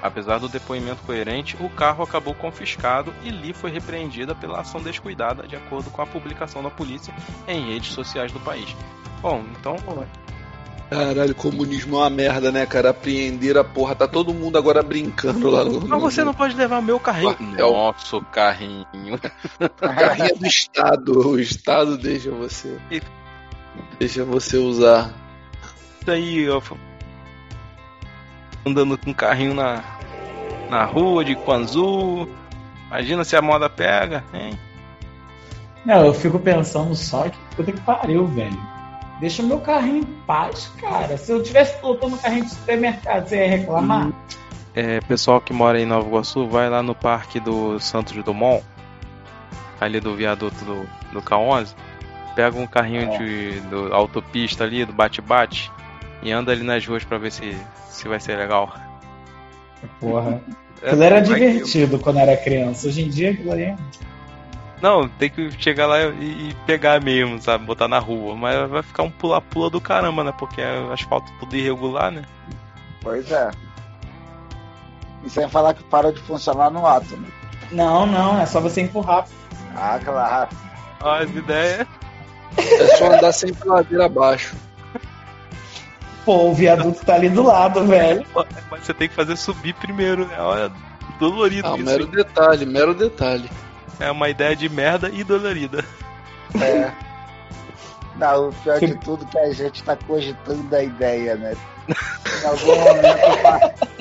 Apesar 0.00 0.38
do 0.38 0.48
depoimento 0.48 1.02
coerente, 1.02 1.56
o 1.58 1.68
carro 1.68 2.04
acabou 2.04 2.34
confiscado 2.34 3.12
e 3.22 3.30
Lee 3.30 3.52
foi 3.52 3.70
repreendida 3.70 4.34
pela 4.34 4.60
ação 4.60 4.80
descuidada, 4.80 5.46
de 5.46 5.56
acordo 5.56 5.90
com 5.90 6.02
a 6.02 6.06
publicação 6.06 6.62
da 6.62 6.70
polícia 6.70 7.12
em 7.48 7.72
redes 7.72 7.92
sociais 7.92 8.30
do 8.30 8.38
país. 8.38 8.76
Bom, 9.20 9.42
então 9.58 9.76
Caralho, 10.88 11.34
comunismo 11.34 11.96
é 11.96 12.00
uma 12.00 12.10
merda, 12.10 12.52
né, 12.52 12.64
cara? 12.64 12.90
Apreender 12.90 13.58
a 13.58 13.64
porra. 13.64 13.94
Tá 13.96 14.06
todo 14.06 14.32
mundo 14.32 14.56
agora 14.56 14.82
brincando 14.82 15.50
lá 15.50 15.64
no. 15.64 15.86
Mas 15.86 16.00
você 16.00 16.22
não 16.22 16.32
pode 16.32 16.54
levar 16.54 16.80
meu 16.80 17.00
carrinho. 17.00 17.34
Quartel. 17.34 17.72
Nosso 17.72 18.20
carrinho. 18.32 18.86
Carrinho 19.76 20.26
é 20.26 20.34
do 20.34 20.46
Estado. 20.46 21.28
O 21.28 21.40
Estado 21.40 21.98
deixa 21.98 22.30
você. 22.30 22.78
Deixa 23.98 24.24
você 24.24 24.56
usar. 24.58 25.12
Isso 26.00 26.10
aí, 26.10 26.48
ó. 26.48 26.62
Andando 28.64 28.96
com 28.96 29.12
carrinho 29.12 29.54
na, 29.54 29.82
na 30.70 30.84
rua 30.84 31.24
de 31.24 31.34
Quanzu. 31.34 32.28
Imagina 32.86 33.24
se 33.24 33.34
a 33.34 33.42
moda 33.42 33.68
pega, 33.68 34.24
hein? 34.32 34.56
Não, 35.84 36.06
eu 36.06 36.14
fico 36.14 36.38
pensando 36.38 36.94
só 36.94 37.28
que 37.28 37.38
puta 37.56 37.72
que 37.72 37.80
pariu, 37.80 38.26
velho. 38.28 38.75
Deixa 39.20 39.42
o 39.42 39.46
meu 39.46 39.60
carrinho 39.60 39.98
em 39.98 40.04
paz, 40.26 40.70
cara. 40.80 41.16
Se 41.16 41.32
eu 41.32 41.42
tivesse 41.42 41.78
pilotando 41.78 42.16
carrinho 42.18 42.44
de 42.44 42.50
supermercado, 42.50 43.26
você 43.26 43.36
ia 43.36 43.48
reclamar? 43.48 44.10
É, 44.74 45.00
pessoal 45.00 45.40
que 45.40 45.52
mora 45.54 45.80
em 45.80 45.86
Nova 45.86 46.06
Iguaçu, 46.06 46.46
vai 46.46 46.68
lá 46.68 46.82
no 46.82 46.94
parque 46.94 47.40
do 47.40 47.80
Santos 47.80 48.22
Dumont, 48.22 48.62
ali 49.80 50.00
do 50.00 50.14
viaduto 50.14 50.62
do, 50.66 50.86
do 51.12 51.22
K11, 51.22 51.68
pega 52.34 52.58
um 52.58 52.66
carrinho 52.66 53.16
de 53.18 53.60
do 53.70 53.94
autopista 53.94 54.64
ali, 54.64 54.84
do 54.84 54.92
bate-bate, 54.92 55.72
e 56.22 56.30
anda 56.30 56.52
ali 56.52 56.62
nas 56.62 56.86
ruas 56.86 57.02
pra 57.04 57.16
ver 57.16 57.32
se, 57.32 57.56
se 57.88 58.06
vai 58.06 58.20
ser 58.20 58.36
legal. 58.36 58.72
Porra. 60.00 60.40
É, 60.82 60.88
Aquilo 60.88 61.02
era 61.04 61.22
que- 61.22 61.32
divertido 61.32 61.98
quando 61.98 62.18
era 62.18 62.36
criança. 62.36 62.86
Hoje 62.88 63.02
em 63.02 63.08
dia 63.08 63.30
aquilo 63.30 63.50
ali 63.50 63.62
é. 63.62 63.76
Não, 64.86 65.08
tem 65.08 65.28
que 65.28 65.50
chegar 65.60 65.88
lá 65.88 66.00
e, 66.00 66.50
e 66.50 66.56
pegar 66.64 67.02
mesmo, 67.02 67.42
sabe? 67.42 67.64
Botar 67.64 67.88
na 67.88 67.98
rua. 67.98 68.36
Mas 68.36 68.70
vai 68.70 68.84
ficar 68.84 69.02
um 69.02 69.10
pula-pula 69.10 69.68
do 69.68 69.80
caramba, 69.80 70.22
né? 70.22 70.32
Porque 70.38 70.60
é 70.60 70.92
asfalto 70.92 71.28
tudo 71.40 71.56
irregular, 71.56 72.12
né? 72.12 72.22
Pois 73.02 73.28
é. 73.32 73.50
E 75.24 75.28
sem 75.28 75.48
falar 75.48 75.74
que 75.74 75.82
para 75.82 76.12
de 76.12 76.20
funcionar 76.20 76.70
no 76.70 76.86
ato, 76.86 77.16
né? 77.16 77.28
Não, 77.72 78.06
não, 78.06 78.40
é 78.40 78.46
só 78.46 78.60
você 78.60 78.82
empurrar. 78.82 79.26
Ah, 79.74 79.98
claro. 80.04 80.50
Ó, 81.02 81.14
as 81.16 81.30
ideias. 81.30 81.84
É 82.56 82.96
só 82.96 83.12
andar 83.12 83.32
sempre 83.32 83.68
ladeira 83.68 84.06
abaixo. 84.06 84.54
Pô, 86.24 86.50
o 86.50 86.54
viaduto 86.54 87.04
tá 87.04 87.16
ali 87.16 87.28
do 87.28 87.42
lado, 87.42 87.84
velho. 87.84 88.24
Mas 88.70 88.84
você 88.84 88.94
tem 88.94 89.08
que 89.08 89.16
fazer 89.16 89.36
subir 89.36 89.74
primeiro, 89.74 90.28
né? 90.28 90.36
Olha, 90.38 90.70
dolorido 91.18 91.66
Ah, 91.66 91.74
isso. 91.74 91.84
mero 91.84 92.06
detalhe, 92.06 92.64
mero 92.64 92.94
detalhe. 92.94 93.50
É 93.98 94.10
uma 94.10 94.28
ideia 94.28 94.54
de 94.54 94.68
merda 94.68 95.10
e 95.12 95.24
dolorida. 95.24 95.84
É. 96.60 96.92
Não, 98.16 98.48
o 98.48 98.52
pior 98.52 98.78
de 98.80 98.94
tudo 98.96 99.24
é 99.24 99.30
que 99.30 99.38
a 99.38 99.52
gente 99.52 99.82
tá 99.82 99.96
cogitando 99.96 100.74
a 100.74 100.82
ideia, 100.82 101.34
né? 101.36 101.54
Em 102.42 102.46
algum 102.46 102.76
momento. 102.78 103.96